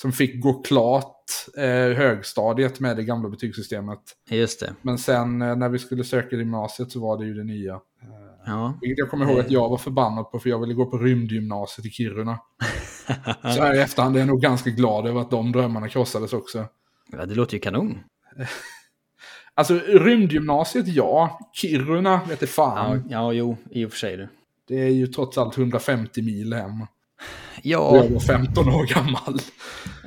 [0.01, 1.15] som fick gå klart
[1.57, 3.99] eh, högstadiet med det gamla betygssystemet.
[4.29, 4.73] Just det.
[4.81, 7.79] Men sen eh, när vi skulle söka gymnasiet så var det ju det nya.
[8.45, 8.77] Ja.
[8.81, 11.85] Vilket jag kommer ihåg att jag var förbannad på för jag ville gå på rymdgymnasiet
[11.85, 12.39] i Kiruna.
[13.41, 16.65] så här i efterhand är jag nog ganska glad över att de drömmarna krossades också.
[17.11, 17.97] ja, det låter ju kanon.
[19.53, 23.03] Alltså rymdgymnasiet ja, Kiruna vet jag fan.
[23.09, 24.17] Ja, ja, jo, i och för sig.
[24.17, 24.29] Det.
[24.67, 26.85] Det är ju trots allt 150 mil hem.
[27.61, 29.39] Ja, jag var 15 år gammal.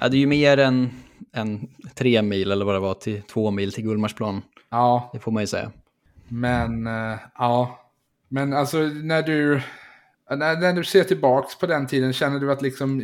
[0.01, 0.91] ja, det är ju mer än,
[1.33, 4.43] än tre mil eller vad det var till två mil till Gullmarsplan.
[4.71, 5.71] Ja, Det får man ju säga.
[6.29, 7.79] men eh, ja.
[8.29, 9.61] Men alltså när du,
[10.31, 12.99] när, när du ser tillbaks på den tiden känner du att liksom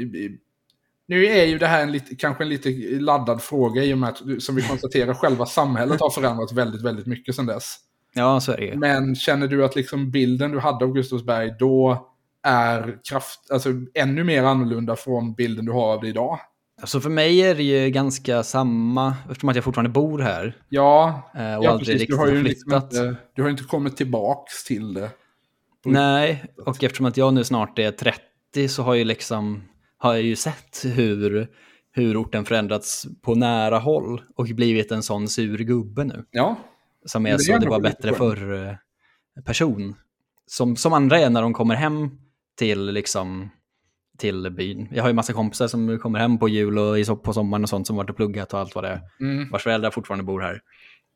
[1.09, 4.09] nu är ju det här en lite, kanske en lite laddad fråga i och med
[4.09, 7.77] att, som vi konstaterar, själva samhället har förändrats väldigt, väldigt mycket sedan dess.
[8.15, 8.77] Ja, så är det ju.
[8.77, 12.09] Men känner du att liksom bilden du hade av Gustavsberg då
[12.49, 16.39] är kraft, alltså ännu mer annorlunda från bilden du har av det idag?
[16.81, 21.23] Alltså för mig är det ju ganska samma, eftersom att jag fortfarande bor här Ja,
[21.35, 21.89] eh, och ja aldrig precis.
[22.01, 22.93] riktigt Du har ju liksom flyttat.
[22.93, 25.11] inte, du har inte kommit tillbaks till det.
[25.85, 29.63] Nej, och eftersom att jag nu snart är 30 så har, ju liksom,
[29.99, 31.49] har jag ju sett hur,
[31.93, 36.25] hur orten förändrats på nära håll och blivit en sån sur gubbe nu.
[36.31, 36.57] Ja,
[37.07, 38.19] Som är det är så, det var bättre skönt.
[38.39, 38.75] för eh,
[39.45, 39.95] person.
[40.47, 42.11] Som, som andra är när de kommer hem
[42.59, 43.51] till liksom
[44.19, 44.89] till byn.
[44.93, 47.87] Jag har ju massa kompisar som kommer hem på jul och på sommaren och sånt
[47.87, 49.01] som varit och pluggat och allt vad det är.
[49.21, 49.51] mm.
[49.51, 50.61] Vars föräldrar fortfarande bor här.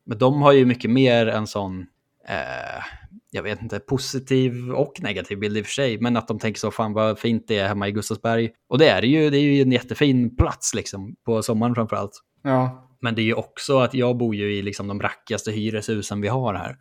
[0.06, 1.86] Men de har ju mycket mer en sån,
[2.28, 2.84] eh,
[3.30, 6.00] jag vet inte, positiv och negativ bild i och för sig.
[6.00, 8.50] Men att de tänker så, fan vad fint det är hemma i Gustavsberg.
[8.68, 11.96] Och det är det ju, det är ju en jättefin plats liksom, på sommaren framför
[11.96, 12.12] allt.
[12.42, 12.88] ja.
[13.02, 16.28] Men det är ju också att jag bor ju i liksom de rackigaste hyreshusen vi
[16.28, 16.76] har här.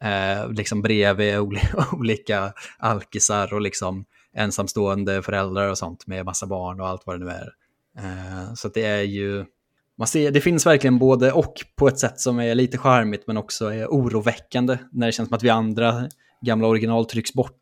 [0.40, 4.04] eh, liksom bredvid oli- olika alkisar och liksom
[4.34, 7.52] ensamstående föräldrar och sånt med massa barn och allt vad det nu är.
[7.98, 9.44] Eh, så att det är ju,
[9.98, 13.36] man ser, det finns verkligen både och på ett sätt som är lite charmigt men
[13.36, 16.08] också är oroväckande när det känns som att vi andra
[16.40, 17.58] gamla original trycks bort.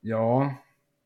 [0.00, 0.54] Ja.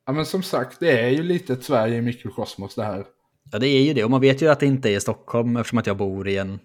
[0.07, 3.05] ja, men som sagt, det är ju lite ett Sverige i mikrokosmos det här.
[3.53, 4.05] Ja, det är ju det.
[4.05, 6.59] Och man vet ju att det inte är Stockholm eftersom att jag bor i en,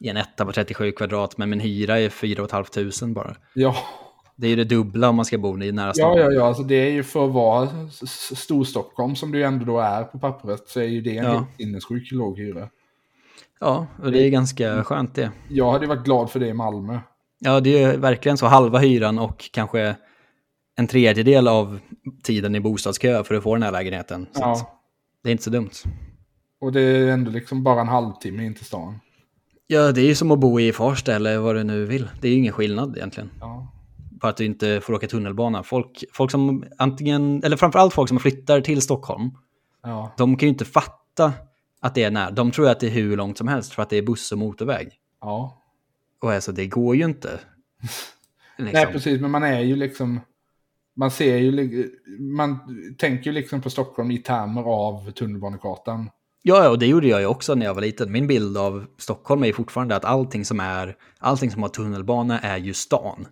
[0.00, 3.36] i en etta på 37 kvadrat, men min hyra är 4 500 bara.
[3.54, 3.76] Ja,
[4.36, 6.16] Det är ju det dubbla om man ska bo i nära stan.
[6.16, 6.46] ja, ja, ja.
[6.46, 7.68] Alltså, det är ju för att vara
[8.36, 11.46] Storstockholm som ju ändå då är på pappret så är ju det en Ja.
[11.58, 12.68] sinnessjuk låg hyra.
[13.60, 15.30] Ja, och det är ganska skönt det.
[15.48, 16.98] Jag hade varit glad för det i Malmö.
[17.38, 19.96] Ja, det är ju verkligen så halva hyran och kanske
[20.76, 21.78] en tredjedel av
[22.22, 24.26] tiden i bostadskö för att få den här lägenheten.
[24.32, 24.80] Så Ja.
[25.22, 25.70] det är inte så dumt.
[26.60, 29.00] Och det är ändå liksom bara en halvtimme in till stan.
[29.66, 32.08] Ja, det är ju som att bo i Farsta eller vad du nu vill.
[32.20, 33.30] Det är ju ingen skillnad egentligen.
[33.40, 33.72] Ja.
[34.10, 35.62] Bara att du inte får åka tunnelbana.
[35.62, 39.30] Folk, folk som antingen, eller framförallt folk som flyttar till Stockholm,
[39.82, 40.14] Ja.
[40.18, 41.32] de kan ju inte fatta
[41.80, 42.30] att det är när.
[42.30, 44.38] De tror att det är hur långt som helst för att det är buss och
[44.38, 44.88] motorväg.
[45.20, 45.62] ja.
[46.20, 47.30] Och alltså, det går ju inte.
[48.58, 48.72] Liksom.
[48.74, 49.20] Nej, precis.
[49.20, 50.20] Men man är ju liksom...
[50.96, 51.90] Man ser ju...
[52.20, 52.58] Man
[52.98, 56.10] tänker ju liksom på Stockholm i termer av tunnelbanekartan.
[56.48, 58.12] Ja, och det gjorde jag ju också när jag var liten.
[58.12, 62.56] Min bild av Stockholm är fortfarande att allting som, är, allting som har tunnelbana är
[62.56, 63.26] ju stan.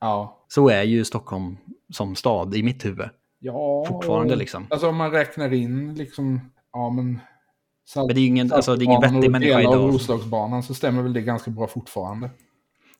[0.00, 0.44] Ja.
[0.48, 1.56] Så är ju Stockholm
[1.92, 3.08] som stad i mitt huvud.
[3.38, 3.84] Ja.
[3.88, 4.66] Fortfarande liksom.
[4.70, 6.40] Alltså om man räknar in liksom...
[6.72, 7.18] Ja, men...
[7.84, 9.76] Salt, Men det är ju ingen, alltså, det är ingen vettig och människa delar av
[9.76, 9.94] idag.
[9.94, 12.30] Roslagsbanan så stämmer väl det ganska bra fortfarande.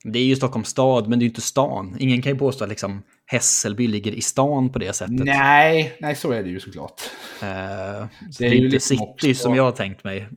[0.03, 1.95] Det är ju Stockholms stad, men det är ju inte stan.
[1.99, 5.15] Ingen kan ju påstå att liksom Hässelby ligger i stan på det sättet.
[5.25, 7.01] Nej, nej så är det ju såklart.
[7.41, 8.07] Eh, så det
[8.39, 10.27] Det är, är ju inte liksom city också- som jag har tänkt mig.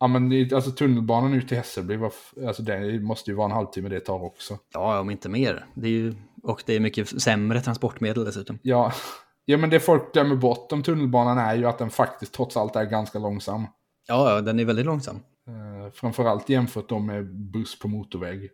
[0.00, 1.98] Ja, men det- alltså tunnelbanan ut till Hässelby,
[2.46, 4.58] alltså det måste ju vara en halvtimme det tar också.
[4.74, 5.64] Ja, om inte mer.
[5.74, 8.58] Det är ju, och det är mycket sämre transportmedel dessutom.
[8.62, 8.92] Ja.
[9.44, 12.76] ja, men det folk glömmer bort om tunnelbanan är ju att den faktiskt trots allt
[12.76, 13.66] är ganska långsam.
[14.08, 15.16] Ja, ja, den är väldigt långsam.
[15.48, 18.48] Eh, framförallt jämfört då med buss på motorväg.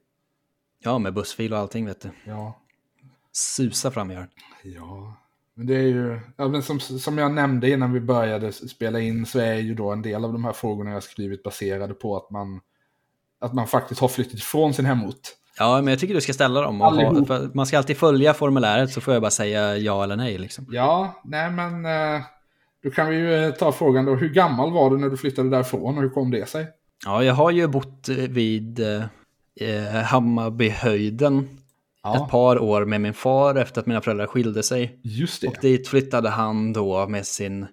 [0.86, 2.08] Ja, med bussfil och allting vet du.
[2.24, 2.58] Ja.
[3.32, 4.28] Susa fram gör.
[4.62, 5.16] Ja.
[5.54, 9.26] Men det är ju, ja, men som, som jag nämnde innan vi började spela in
[9.26, 12.30] så är ju då en del av de här frågorna jag skrivit baserade på att
[12.30, 12.60] man,
[13.40, 15.20] att man faktiskt har flyttat ifrån sin hemort.
[15.58, 16.80] Ja, men jag tycker du ska ställa dem.
[16.80, 20.38] Ha, man ska alltid följa formuläret så får jag bara säga ja eller nej.
[20.38, 20.66] Liksom.
[20.70, 22.22] Ja, nej men eh,
[22.82, 24.14] då kan vi ju eh, ta frågan då.
[24.14, 26.66] Hur gammal var du när du flyttade därifrån och hur kom det sig?
[27.04, 28.80] Ja, jag har ju bott vid
[29.60, 31.48] eh, Hammarbyhöjden
[32.02, 32.24] ja.
[32.24, 35.00] ett par år med min far efter att mina föräldrar skilde sig.
[35.02, 35.48] Just det.
[35.48, 37.66] Och dit flyttade han då med sin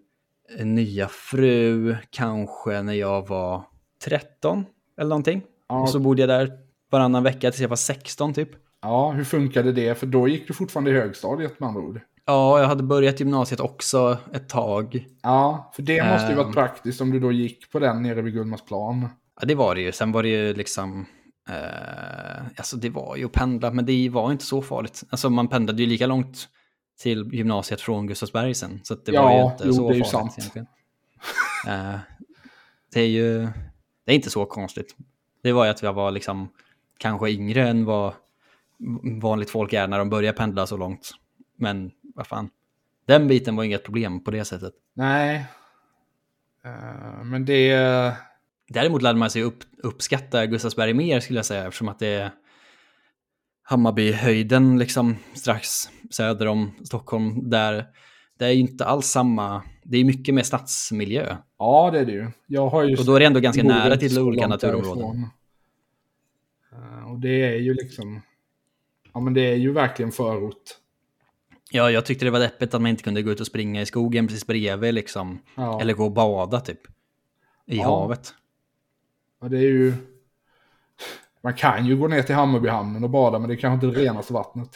[0.60, 3.64] nya fru, kanske när jag var
[4.06, 4.66] 13
[4.98, 5.42] eller någonting.
[5.70, 5.82] Ja.
[5.82, 6.52] Och så bodde jag där
[6.92, 8.50] varannan vecka tills jag var 16 typ.
[8.82, 10.00] Ja, hur funkade det?
[10.00, 12.00] För då gick du fortfarande i högstadiet med andra ord.
[12.26, 15.08] Ja, jag hade börjat gymnasiet också ett tag.
[15.22, 18.22] Ja, för det måste ju varit um, praktiskt om du då gick på den nere
[18.22, 19.08] vid Gullmarsplan.
[19.40, 19.92] Ja, det var det ju.
[19.92, 21.06] Sen var det ju liksom...
[21.50, 25.04] Eh, alltså det var ju att pendla, men det var inte så farligt.
[25.10, 26.50] Alltså man pendlade ju lika långt
[27.00, 28.80] till gymnasiet från Gustavsberg sen.
[28.84, 30.36] Så det ja, var ju inte jo, så det är ju sant.
[30.38, 30.68] egentligen.
[31.68, 32.00] Eh,
[32.94, 33.48] det är ju...
[34.06, 34.96] Det är inte så konstigt.
[35.42, 36.50] Det var ju att jag var liksom
[36.98, 38.14] kanske yngre än vad
[39.22, 41.12] vanligt folk är när de börjar pendla så långt.
[41.56, 42.50] Men vad fan,
[43.06, 44.74] den biten var inget problem på det sättet.
[44.94, 45.46] Nej,
[46.66, 47.74] uh, men det...
[48.74, 52.32] Däremot lärde man sig upp, uppskatta Gustavsberg mer skulle jag säga eftersom att det är
[53.64, 55.70] Hammarbyhöjden liksom strax
[56.10, 57.86] söder om Stockholm där
[58.38, 61.38] det är ju inte alls samma, det är mycket mer stadsmiljö.
[61.60, 62.32] Ja, det är det ju.
[62.48, 65.26] Jag har ju och då är det ändå ganska nära till olika naturområden.
[66.74, 68.22] Uh, och det är ju liksom,
[69.14, 70.64] ja men det är ju verkligen förort.
[71.72, 73.86] Ja, jag tyckte det var deppigt att man inte kunde gå ut och springa i
[73.86, 75.40] skogen precis bredvid liksom.
[75.56, 75.82] Ja.
[75.82, 76.80] Eller gå och bada typ.
[77.68, 77.84] I ja.
[77.84, 78.34] havet.
[79.44, 79.94] Ja, det är ju...
[81.42, 84.06] Man kan ju gå ner till Hammarbyhamnen och bada, men det är kanske inte det
[84.06, 84.70] renaste vattnet.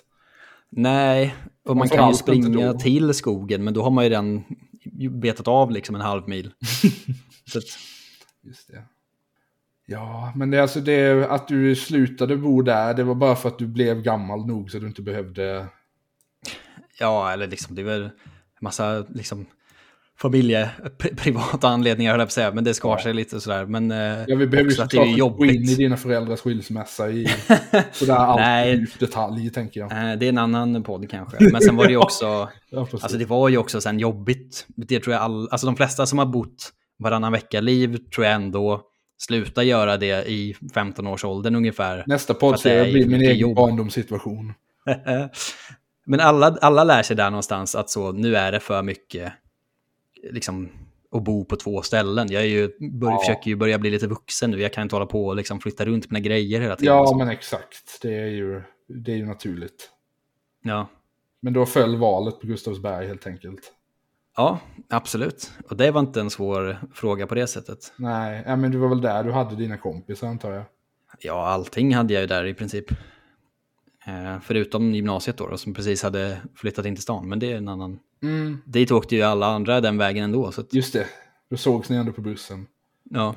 [0.70, 4.44] Nej, och man kan ju springa till skogen, men då har man ju redan
[5.12, 6.46] betat av liksom en halv mil.
[7.56, 7.64] Att...
[8.42, 8.84] Just det.
[9.86, 13.50] Ja, men det är alltså det att du slutade bo där, det var bara för
[13.50, 15.68] att du blev gammal nog så du inte behövde
[17.00, 18.12] Ja, eller liksom det är väl en
[18.62, 19.46] massa liksom
[20.22, 20.70] familje,
[21.18, 23.04] privata anledningar höll jag på att säga, men det skar ja.
[23.04, 23.66] sig lite sådär.
[23.66, 23.98] Men eh,
[24.28, 27.28] ja, vi behöver ju såklart gå in i dina föräldrars skilsmässa i
[27.92, 29.92] sådär allt detalj, tänker jag.
[29.92, 31.38] Eh, det är en annan podd kanske.
[31.52, 34.66] Men sen var det ju också, ja, alltså det var ju också sen jobbigt.
[34.76, 38.82] Det tror jag all, alltså de flesta som har bott varannan vecka-liv tror jag ändå
[39.18, 42.04] slutar göra det i 15-årsåldern ungefär.
[42.08, 44.54] Nästa podd blir min egen barndomssituation.
[46.06, 49.34] Men alla, alla lär sig där någonstans att så, nu är det för mycket
[50.32, 50.70] liksom,
[51.12, 52.28] att bo på två ställen.
[52.32, 53.20] Jag är ju, bör, ja.
[53.20, 54.62] försöker ju börja bli lite vuxen nu.
[54.62, 56.96] Jag kan inte hålla på och liksom flytta runt mina grejer hela tiden.
[56.96, 58.02] Ja, men exakt.
[58.02, 59.90] Det är ju, det är ju naturligt.
[60.64, 60.88] Ja.
[61.42, 63.74] Men då föll valet på Gustavsberg helt enkelt.
[64.36, 64.60] Ja,
[64.90, 65.52] absolut.
[65.70, 67.94] Och det var inte en svår fråga på det sättet.
[67.98, 70.64] Nej, ja, men du var väl där du hade dina kompisar antar jag.
[71.20, 72.92] Ja, allting hade jag ju där i princip.
[74.08, 77.30] Eh, förutom gymnasiet då, då, som precis hade flyttat in till stan.
[77.30, 78.00] Men det är en annan...
[78.24, 78.62] Mm.
[78.66, 80.52] Dit åkte ju alla andra den vägen ändå.
[80.52, 80.74] Så att...
[80.74, 81.06] Just det,
[81.50, 82.68] då sågs ni ändå på bussen.
[83.04, 83.36] Ja.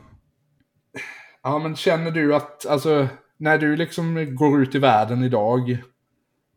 [1.43, 5.79] Ja, men känner du att, alltså, när du liksom går ut i världen idag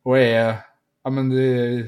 [0.03, 0.55] och är,
[1.03, 1.85] ja men det,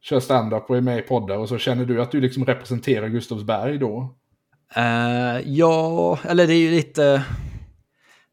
[0.00, 3.08] kör standup och är med i poddar och så, känner du att du liksom representerar
[3.08, 4.14] Gustavsberg då?
[4.76, 7.24] Uh, ja, eller det är ju lite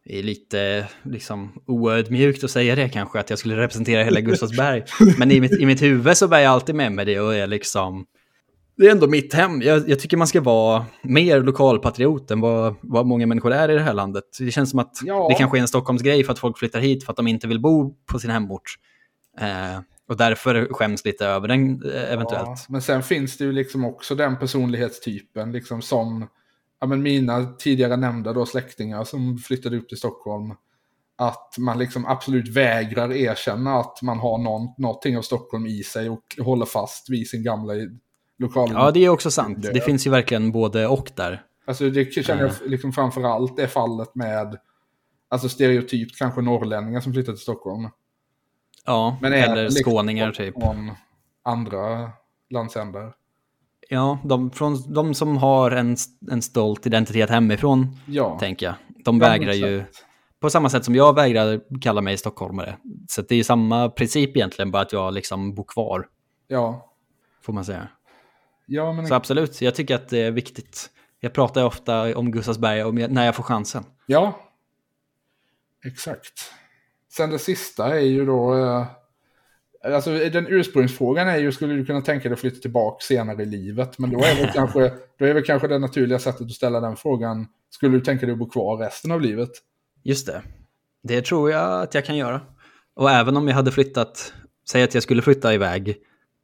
[0.10, 4.84] är lite liksom, oödmjukt att säga det kanske, att jag skulle representera hela Gustavsberg.
[5.18, 7.48] Men i mitt, i mitt huvud så bär jag alltid med mig det och är
[7.48, 8.06] liksom...
[8.78, 9.62] Det är ändå mitt hem.
[9.62, 13.74] Jag, jag tycker man ska vara mer lokalpatriot än vad, vad många människor är i
[13.74, 14.24] det här landet.
[14.40, 15.28] Det känns som att ja.
[15.30, 17.60] det kanske är en Stockholmsgrej för att folk flyttar hit för att de inte vill
[17.60, 18.76] bo på sin hemort.
[19.40, 19.80] Eh,
[20.10, 22.48] och därför skäms lite över den eh, eventuellt.
[22.48, 26.28] Ja, men sen finns det ju liksom också den personlighetstypen liksom som
[26.80, 30.54] ja, men mina tidigare nämnda då släktingar som flyttade upp till Stockholm.
[31.16, 36.10] Att man liksom absolut vägrar erkänna att man har någon, någonting av Stockholm i sig
[36.10, 37.74] och håller fast vid sin gamla
[38.38, 38.70] lokal.
[38.74, 39.62] Ja, det är också sant.
[39.74, 41.44] Det finns ju verkligen både och där.
[41.66, 44.58] Alltså det känner jag liksom framförallt är fallet med
[45.30, 47.90] alltså stereotypt kanske norrlänningar som flyttar till Stockholm.
[48.86, 50.54] Ja, eller liksom skåningar typ.
[50.54, 50.92] Från
[51.44, 52.12] andra
[52.50, 53.14] landsändar.
[53.92, 55.98] Ja, de, från, de som har en,
[56.32, 58.40] en stolt identitet hemifrån, ja.
[58.40, 58.76] tänker jag.
[59.06, 59.84] De vägrar ju,
[60.40, 62.78] på samma sätt som jag vägrar kalla mig stockholmare.
[63.10, 66.08] Så det är ju samma princip egentligen, bara att jag liksom bor kvar.
[66.48, 66.94] Ja.
[67.42, 67.88] Får man säga.
[68.66, 69.08] Ja, men...
[69.08, 70.90] Så absolut, jag tycker att det är viktigt.
[71.20, 73.84] Jag pratar ofta om Gustavsberg om jag, när jag får chansen.
[74.06, 74.40] Ja,
[75.86, 76.54] exakt.
[77.12, 78.86] Sen det sista är ju då, eh,
[79.84, 83.46] Alltså den ursprungsfrågan är ju, skulle du kunna tänka dig att flytta tillbaka senare i
[83.46, 84.00] livet?
[84.00, 86.96] Men då är, väl kanske, då är väl kanske det naturliga sättet att ställa den
[86.96, 89.50] frågan, skulle du tänka dig att bo kvar resten av livet?
[90.04, 90.42] Just det.
[91.04, 92.42] Det tror jag att jag kan göra.
[92.96, 94.34] Och även om jag hade flyttat,
[94.70, 95.98] säg att jag skulle flytta iväg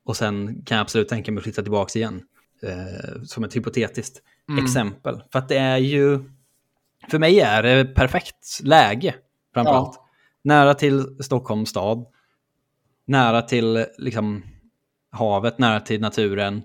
[0.06, 2.22] och sen kan jag absolut tänka mig att flytta tillbaka igen.
[2.64, 4.22] Eh, som ett hypotetiskt
[4.64, 5.22] exempel.
[5.32, 6.20] För att det är ju,
[7.12, 9.16] för mig är det perfekt läge
[9.54, 9.94] framförallt.
[9.96, 10.10] Ja.
[10.44, 12.06] Nära till Stockholms stad,
[13.08, 14.44] nära till liksom,
[15.12, 16.62] havet, nära till naturen,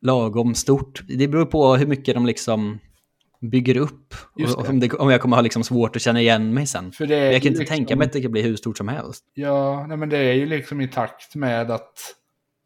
[0.00, 1.02] lagom stort.
[1.08, 2.78] Det beror på hur mycket de liksom
[3.40, 4.14] bygger upp.
[4.56, 6.92] Och, om, det, om jag kommer ha liksom svårt att känna igen mig sen.
[6.92, 8.88] För det jag kan inte liksom- tänka mig att det kan bli hur stort som
[8.88, 9.24] helst.
[9.34, 11.92] Ja, nej men det är ju liksom i takt med att,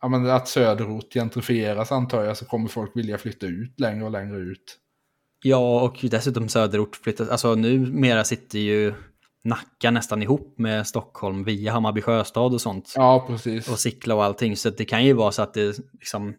[0.02, 4.10] ja, men att söderort gentrifieras antar jag, så kommer folk vilja flytta ut längre och
[4.10, 4.78] längre ut.
[5.42, 7.30] Ja, och dessutom söderort flyttat.
[7.30, 8.94] Alltså numera sitter ju
[9.44, 12.92] Nacka nästan ihop med Stockholm via Hammarby sjöstad och sånt.
[12.96, 13.68] Ja, precis.
[13.68, 14.56] Och Sickla och allting.
[14.56, 16.34] Så det kan ju vara så att det liksom...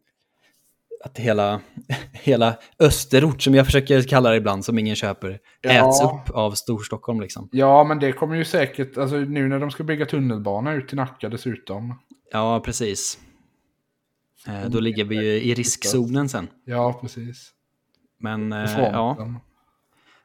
[1.03, 1.61] Att hela,
[2.13, 5.89] hela Österort, som jag försöker kalla det ibland, som ingen köper, Ja.
[5.89, 7.49] äts upp av Storstockholm liksom.
[7.51, 10.97] Ja, men det kommer ju säkert, alltså nu när de ska bygga tunnelbana ut till
[10.97, 11.99] Nacka dessutom.
[12.31, 13.19] Ja, precis.
[14.47, 16.47] Eh, då ligger vi ju i riskzonen sen.
[16.65, 17.51] Ja, precis.
[18.19, 19.27] Men eh, ja.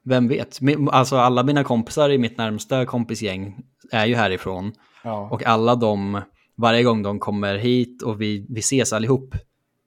[0.06, 0.58] Vem vet.
[0.90, 3.56] Alltså alla mina kompisar i mitt närmsta kompisgäng
[3.92, 4.72] är ju härifrån.
[5.04, 5.28] Ja.
[5.32, 6.20] Och alla de,
[6.56, 9.34] varje gång de kommer hit och vi, vi ses allihop,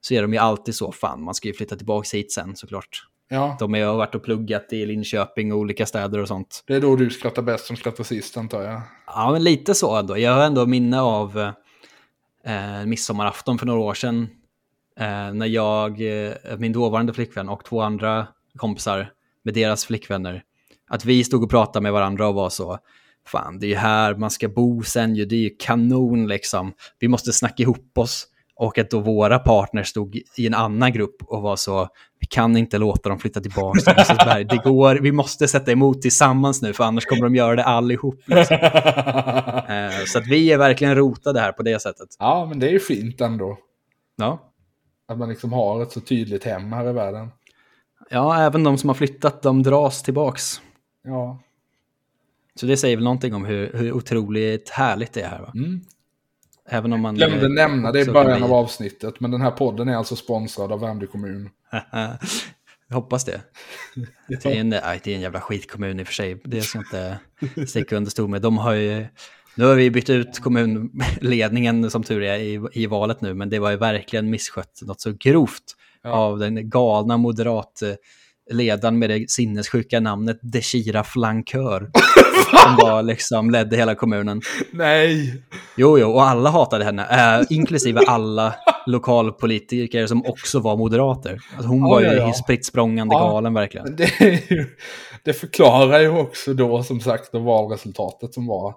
[0.02, 3.04] så är de ju alltid så, fan man ska ju flytta tillbaka hit sen såklart.
[3.30, 6.64] ja, De har varit och pluggat i Linköping och olika städer och sånt.
[6.68, 8.82] det är då du skrattar bäst som skrattar sist antar jag.
[9.08, 10.18] Ja, men lite så ändå.
[10.18, 11.40] Jag har ändå minne av
[12.46, 14.28] eh, midsommarafton för några år sedan.
[15.00, 19.12] Eh, när jag, eh, min dåvarande flickvän och två andra kompisar
[19.50, 20.44] med deras flickvänner,
[20.90, 22.78] att vi stod och pratade med varandra och var så,
[23.28, 26.74] fan det är ju här man ska bo sen ju, det är ju kanon liksom.
[27.00, 28.28] Vi måste snacka ihop oss.
[28.56, 31.88] Och att då våra partners stod i en annan grupp och var så,
[32.20, 34.46] vi kan inte låta dem flytta tillbaka till Rosersberg.
[34.46, 38.16] Det går, vi måste sätta emot tillsammans nu, för annars kommer de göra det allihop.
[38.26, 38.58] Liksom.
[39.70, 42.08] Eh, Så att vi är verkligen rotade här på det sättet.
[42.20, 43.58] ja, men det är ju fint ändå.
[44.16, 44.40] Ja.
[45.08, 47.28] Att man liksom har ett så tydligt hem här i världen.
[48.10, 50.62] Ja, även de som har flyttat, de dras tillbaks.
[51.04, 51.40] Ja.
[52.56, 55.40] Så det säger väl någonting om hur, hur otroligt härligt det är här.
[55.40, 55.52] Va?
[55.56, 55.82] Mm.
[56.70, 57.16] Även om man...
[57.16, 60.72] Glömde eh, nämna det i början av avsnittet, men den här podden är alltså sponsrad
[60.72, 61.50] av Värmdö kommun.
[62.88, 63.42] Jag hoppas det.
[64.28, 66.42] Det är, en, nej, det är en jävla skitkommun i och för sig.
[66.44, 68.42] Det ska jag inte sticka under stol med.
[68.42, 69.06] De har ju,
[69.56, 73.60] nu har vi bytt ut kommunledningen som tur är i, i valet nu, men det
[73.60, 76.12] var ju verkligen misskött något så grovt Ja.
[76.12, 81.90] av den galna moderatledaren med det sinnessjuka namnet Deshira Flankör.
[82.64, 84.42] som var liksom, ledde hela kommunen.
[84.72, 85.44] Nej!
[85.78, 91.40] Jo, jo, och alla hatade henne, äh, inklusive alla lokalpolitiker som också var moderater.
[91.54, 93.96] Alltså hon var Ja, ju ja, spritt språngande galen verkligen.
[93.96, 94.66] Det, ju,
[95.24, 98.74] det förklarar ju också då som sagt det valresultatet som var.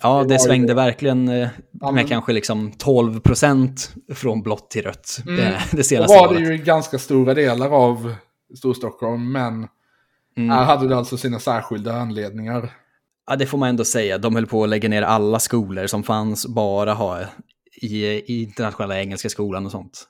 [0.00, 1.34] Ja, Det det svängde ju- verkligen eh,
[1.72, 5.36] Ja, med men- kanske liksom 12 procent från blått till rött Mm.
[5.36, 8.14] det, det Det senaste var det ju ganska stora delar av
[8.58, 9.68] Storstockholm, men
[10.36, 10.50] Mm.
[10.50, 12.70] här hade det alltså sina särskilda anledningar.
[13.26, 14.18] Ja, det får man ändå säga.
[14.18, 17.20] De höll på att lägga ner alla skolor som fanns, bara ha
[17.82, 20.06] i, i internationella engelska skolan och sånt.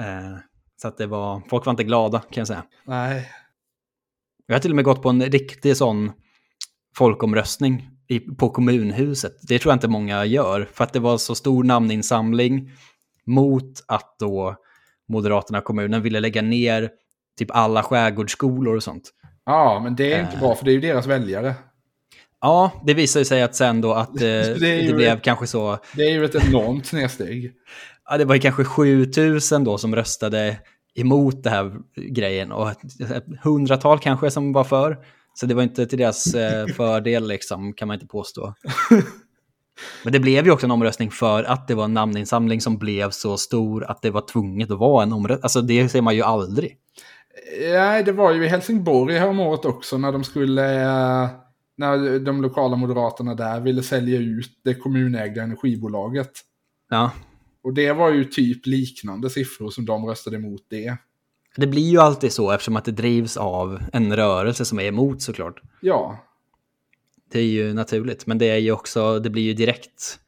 [0.00, 0.38] Eh,
[0.82, 2.62] så att det var, folk var inte glada kan jag säga.
[2.86, 3.28] Nej.
[4.46, 6.12] Jag har till och med gått på en riktig sån
[6.96, 9.32] folkomröstning i, på kommunhuset.
[9.42, 12.70] Det tror jag inte många gör, för att det var så stor namninsamling
[13.26, 14.56] mot att då
[15.08, 16.90] Moderaterna kommunen ville lägga ner
[17.38, 19.10] typ alla skärgårdsskolor och sånt.
[19.46, 20.40] Ja, men det är inte Eh.
[20.40, 21.54] bra för det är ju deras väljare.
[22.40, 24.20] Ja, det visade sig att sen då att eh,
[24.60, 27.52] det, ju- blev kanske så, Det är ju ett enormt snedsteg.
[28.10, 30.56] ja, det var ju kanske 7000 då som röstade
[30.94, 34.98] emot det här grejen och ett ett hundratal kanske som var för.
[35.34, 38.54] Så det var inte till deras eh, fördel liksom, kan man inte påstå.
[40.04, 43.10] Men det blev ju också en omröstning för att det var en namninsamling som blev
[43.10, 45.42] så stor att det var tvunget att vara en omröstning.
[45.42, 46.76] Alltså det ser man ju aldrig.
[47.72, 50.82] Nej, det var ju i Helsingborg häromåret också när de skulle...
[50.82, 51.28] eh,
[51.76, 56.30] När de lokala moderaterna där ville sälja ut det kommunägda energibolaget.
[56.90, 57.10] Ja,
[57.64, 60.96] Och det var ju typ liknande siffror som de röstade emot det.
[61.56, 65.22] Det blir ju alltid så eftersom att det drivs av en rörelse som är emot
[65.22, 65.62] såklart.
[65.80, 66.18] Ja,
[67.32, 70.18] Det är ju naturligt, men det är ju också, det blir ju direkt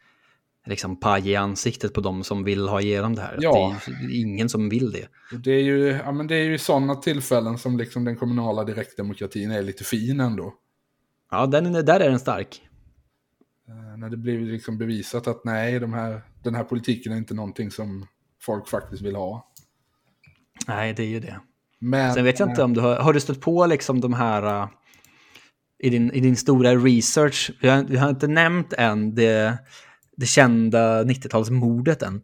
[0.66, 3.38] liksom paj i ansiktet på de som vill ha igenom det här.
[3.40, 3.76] Ja.
[3.86, 5.08] Det är ingen som vill det.
[5.44, 9.50] det är ju, ja, men det är ju sådana tillfällen som liksom den kommunala direktdemokratin
[9.50, 10.54] är lite fin ändå.
[11.30, 12.62] Ja, den, där är den stark.
[13.68, 17.34] Eh, när det blir liksom bevisat att nej, de här, den här politiken är inte
[17.34, 18.06] någonting som
[18.40, 19.53] folk faktiskt vill ha.
[20.66, 21.40] Nej, det är ju det.
[21.78, 24.62] Men, Sen vet jag inte om du har, har du stött på liksom de här
[24.62, 24.68] uh,
[25.78, 27.50] i, din, i din stora research.
[27.60, 29.58] Vi har, vi har inte nämnt än det,
[30.16, 32.22] det kända 90-talsmordet än.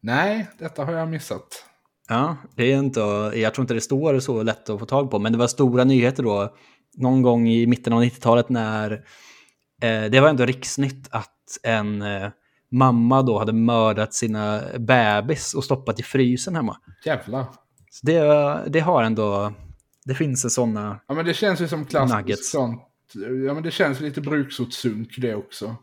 [0.00, 1.64] Nej, detta har jag missat.
[2.08, 3.00] Ja, det är inte,
[3.34, 5.84] jag tror inte det står så lätt att få tag på, men det var stora
[5.84, 6.56] nyheter då
[6.96, 8.92] någon gång i mitten av 90-talet när
[9.82, 12.28] eh, det var ändå riksnytt att en eh,
[12.70, 16.76] mamma då hade mördat sina bebis och stoppat i frysen hemma.
[17.04, 17.46] Jävlar.
[17.90, 18.20] Så det,
[18.68, 19.52] det har ändå,
[20.04, 21.00] det finns en sådana...
[21.08, 22.82] Ja, men det känns ju som klassiskt sånt.
[23.46, 25.76] Ja, men det känns lite bruksortssunk det också.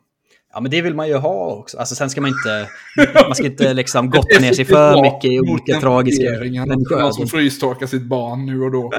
[0.54, 1.78] Ja, men det vill man ju ha också.
[1.78, 2.70] Alltså sen ska man inte,
[3.28, 6.86] man ska inte liksom gotta ner sig för mycket i olika tragiska människoöden.
[6.90, 8.92] Någon som frystorkar sitt barn nu och då.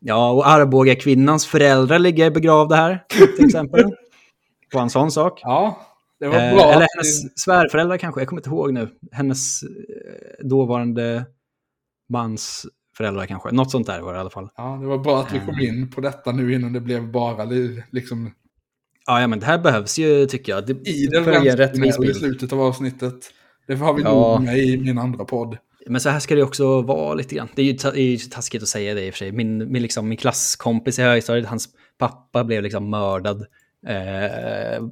[0.00, 3.04] Ja, och Arboga kvinnans föräldrar ligger begravda här,
[3.36, 3.84] till exempel.
[4.72, 5.40] På en sån sak.
[5.42, 5.87] Ja,
[6.20, 6.72] det var Eh, bra.
[6.72, 8.88] eller hennes svärföräldrar kanske, jag kommer inte ihåg nu.
[9.12, 11.24] Hennes eh, dåvarande
[12.12, 12.66] mans
[12.96, 13.50] föräldrar kanske.
[13.52, 14.48] Något sånt där var det i alla fall.
[14.56, 17.44] Ja, det var bra att vi kom in på detta nu innan det blev bara
[17.44, 18.30] li- liksom
[19.06, 20.66] Ja, ja men det här behövs ju tycker jag.
[20.66, 23.14] Det, i den för att ge en rättvis vänstersidan i slutet av avsnittet.
[23.66, 24.34] Det har vi Ja.
[24.36, 25.56] nog med i min andra podd.
[25.86, 27.48] Men så här ska det också vara lite grann.
[27.54, 29.32] Det är ju, ta- det är ju taskigt att säga det i och för sig.
[29.32, 33.46] Min, min, liksom, min klasskompis i högstadiet, hans pappa blev liksom mördad
[33.86, 34.82] eh,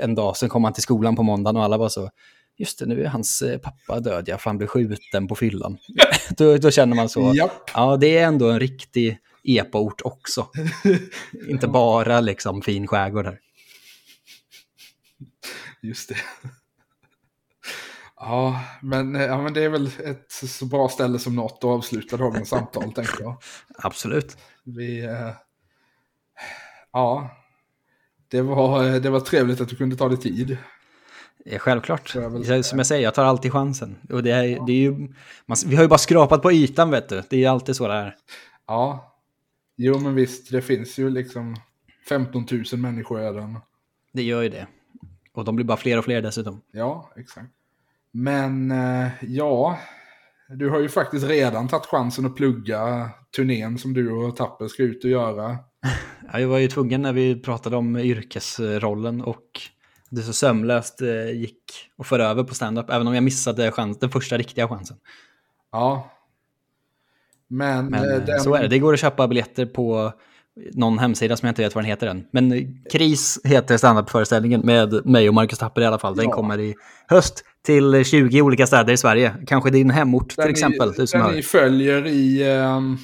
[0.00, 0.36] en dag.
[0.36, 2.10] Sen kom han till skolan på måndagen och alla var så,
[2.56, 5.78] just det, nu är hans eh, pappa död, ja, för han blev skjuten på fyllan.
[6.36, 7.70] då, då känner man så, Japp.
[7.74, 10.46] ja, det är ändå en riktig epa-ort också.
[11.48, 13.40] Inte bara liksom fin skärgård här.
[15.82, 16.16] Just det.
[18.20, 22.16] Ja men, ja, men det är väl ett så bra ställe som något att avsluta
[22.16, 23.36] dagens samtal, tänker jag.
[23.78, 24.36] Absolut.
[24.64, 25.30] Vi, eh,
[26.92, 27.30] ja,
[28.28, 30.56] det var, det var trevligt att du kunde ta dig tid.
[31.58, 32.14] Självklart.
[32.14, 32.64] Jag.
[32.64, 33.96] Som jag säger, jag tar alltid chansen.
[34.10, 34.92] Och det är, det är ju,
[35.46, 37.22] man, vi har ju bara skrapat på ytan, vet du.
[37.28, 38.16] Det är alltid så det är.
[38.66, 39.16] Ja,
[39.76, 41.56] jo men visst, det finns ju liksom
[42.08, 43.58] 15 000 människoöden.
[44.12, 44.66] Det gör ju det.
[45.32, 46.62] Och de blir bara fler och fler dessutom.
[46.72, 47.50] Ja, exakt.
[48.12, 49.78] Men eh, ja,
[50.48, 54.82] du har ju faktiskt redan tagit chansen att plugga turnén som du och Tapper ska
[54.82, 55.58] ut och göra.
[56.32, 59.42] Ja, Jag var ju tvungen när vi pratade om yrkesrollen och
[60.10, 61.62] det så sömlöst eh, gick
[61.98, 64.96] att föra över på stand-up, även om jag missade chans, den första riktiga chansen.
[65.72, 66.10] Ja.
[67.48, 68.68] Men, Men eh, eh, den, så är det.
[68.68, 70.12] Det går att köpa biljetter på
[70.72, 72.26] någon hemsida som jag inte vet vad den heter än.
[72.32, 72.52] Men
[72.92, 76.16] KRIS heter standup-föreställningen med mig och Marcus Tapper i alla fall.
[76.16, 76.30] Den Ja.
[76.32, 76.74] kommer i
[77.08, 79.34] höst till 20 olika städer i Sverige.
[79.46, 80.88] Kanske din hemort till den exempel.
[80.88, 81.36] Ni, Du som den hör.
[81.36, 82.42] ni följer i...
[82.52, 82.98] ehm,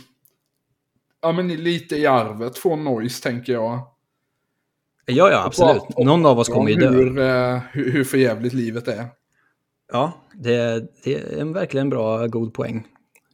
[1.22, 3.78] ja, men lite i arvet från Noise, tänker jag.
[5.06, 5.82] Ja, ja, absolut.
[5.96, 6.90] Och- Någon av oss om kommer ju dö.
[6.90, 9.06] Hur, eh, hur, hur förjävligt livet är.
[9.92, 12.86] Ja, det, det är en verkligen bra, god poäng.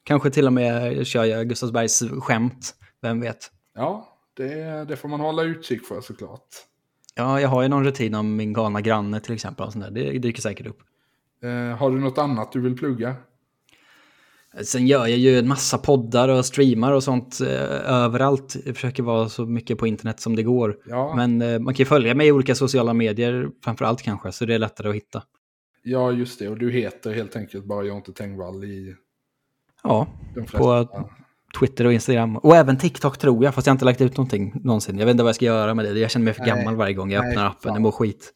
[0.04, 3.50] Kanske till och med kör jag Gustavsbergs skämt, vem vet.
[3.74, 6.46] Ja, det, det får man hålla utkik för såklart.
[7.14, 9.66] Ja, jag har ju någon rutin om min galna granne till exempel.
[9.66, 9.90] Och sånt där.
[9.90, 10.78] Det dyker säkert upp.
[11.42, 13.14] Eh, har du något annat du vill plugga?
[14.62, 18.56] Sen gör jag ju en massa poddar och streamar och sånt eh, överallt.
[18.64, 20.76] Jag försöker vara så mycket på internet som det går.
[20.86, 24.32] Ja, Men eh, man kan ju följa mig i olika sociala medier framför allt kanske,
[24.32, 25.22] så det är lättare att hitta.
[25.82, 26.48] ja, just det.
[26.48, 28.94] Och du heter helt enkelt bara Jonte Tengvall i
[29.82, 30.06] Ja,
[30.52, 30.88] på
[31.60, 32.36] Twitter och Instagram.
[32.36, 34.98] Och även TikTok tror jag, fast jag har inte lagt ut någonting någonsin.
[34.98, 36.00] Jag vet inte vad jag ska göra med det.
[36.00, 37.72] Jag känner mig för Nej, gammal varje gång jag nej, öppnar appen.
[37.72, 38.32] Jag mår skit.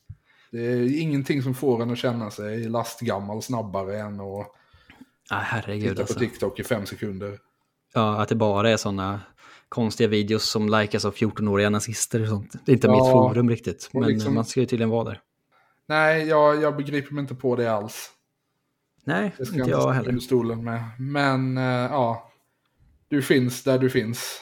[0.53, 4.47] Det är ingenting som får en att känna sig lastgammal snabbare än att
[5.33, 6.15] Ah, herregud titta alltså.
[6.15, 7.39] på TikTok i fem sekunder.
[7.95, 9.21] Ja, att det bara är sådana
[9.69, 12.53] konstiga videos som likas av 14-åriga nazister och sånt.
[12.65, 15.21] Det är inte Ja, mitt forum riktigt, men liksom- man ska ju tydligen vara där.
[15.89, 18.11] Nej, jag, jag begriper mig inte på det alls.
[19.05, 20.19] Nej, Det ska inte jag heller.
[20.19, 20.83] stolen med.
[20.99, 22.31] Men eh, ja,
[23.09, 24.41] du finns där du finns.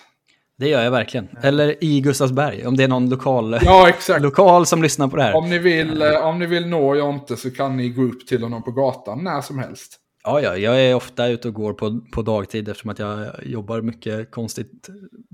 [0.57, 1.29] Det gör jag verkligen.
[1.43, 5.35] Eller i Gustavsberg, om det är någon lokal, Ja, lokal som lyssnar på det här.
[5.35, 8.43] Om ni, vill, eh, om ni vill nå Jonte så kan ni gå upp till
[8.43, 9.97] honom på gatan när som helst.
[10.23, 13.81] Ja, ja, jag är ofta ute och går på, på dagtid eftersom att jag jobbar
[13.81, 14.89] mycket konstigt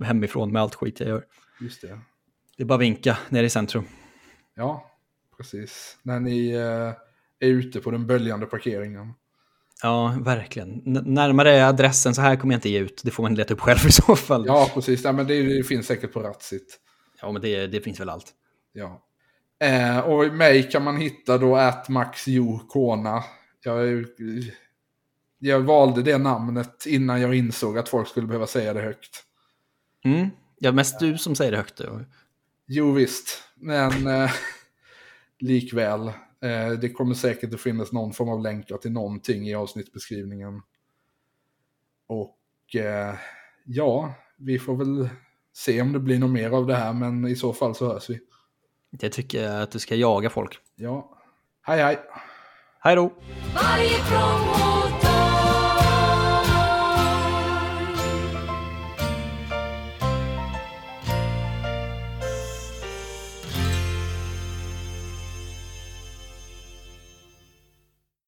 [0.05, 1.24] hemifrån med allt skit jag gör.
[1.61, 1.99] Just det.
[2.57, 3.84] Det är bara vinka nere i centrum.
[4.55, 4.91] Ja,
[5.37, 5.99] precis.
[6.03, 6.93] När ni eh,
[7.49, 9.12] är ute på den böljande parkeringen.
[9.82, 10.68] Ja, verkligen.
[10.87, 13.01] N- närmare adressen så här kommer jag inte ge ut.
[13.05, 14.45] Det får man leta upp själv i så fall.
[14.47, 15.05] Ja, precis.
[15.05, 16.80] Nej, men det, det finns säkert på Ratsit.
[17.20, 18.32] Ja, men det, det finns väl allt.
[18.72, 19.03] Ja.
[19.61, 23.24] Eh, och mig kan man hitta då at maxjokona.
[23.62, 24.05] Jag,
[25.39, 29.22] jag valde det namnet innan jag insåg att folk skulle behöva säga det högt.
[30.05, 30.28] Mm.
[30.59, 31.76] Ja, mest du som säger det högt.
[31.76, 32.01] då.
[32.66, 34.30] Jo visst, men eh,
[35.39, 36.09] likväl.
[36.41, 40.62] Eh, det kommer säkert att finnas någon form av länkar till någonting i avsnittbeskrivningen.
[42.07, 43.14] Och eh,
[43.64, 45.09] ja, vi får väl
[45.53, 48.11] se om det blir något mer av det här, men i så fall så hörs
[48.11, 48.20] vi.
[48.91, 50.59] Det tycker jag att du ska jaga folk.
[50.74, 51.18] Ja,
[51.62, 51.99] hej hej!
[52.80, 53.12] Hej då!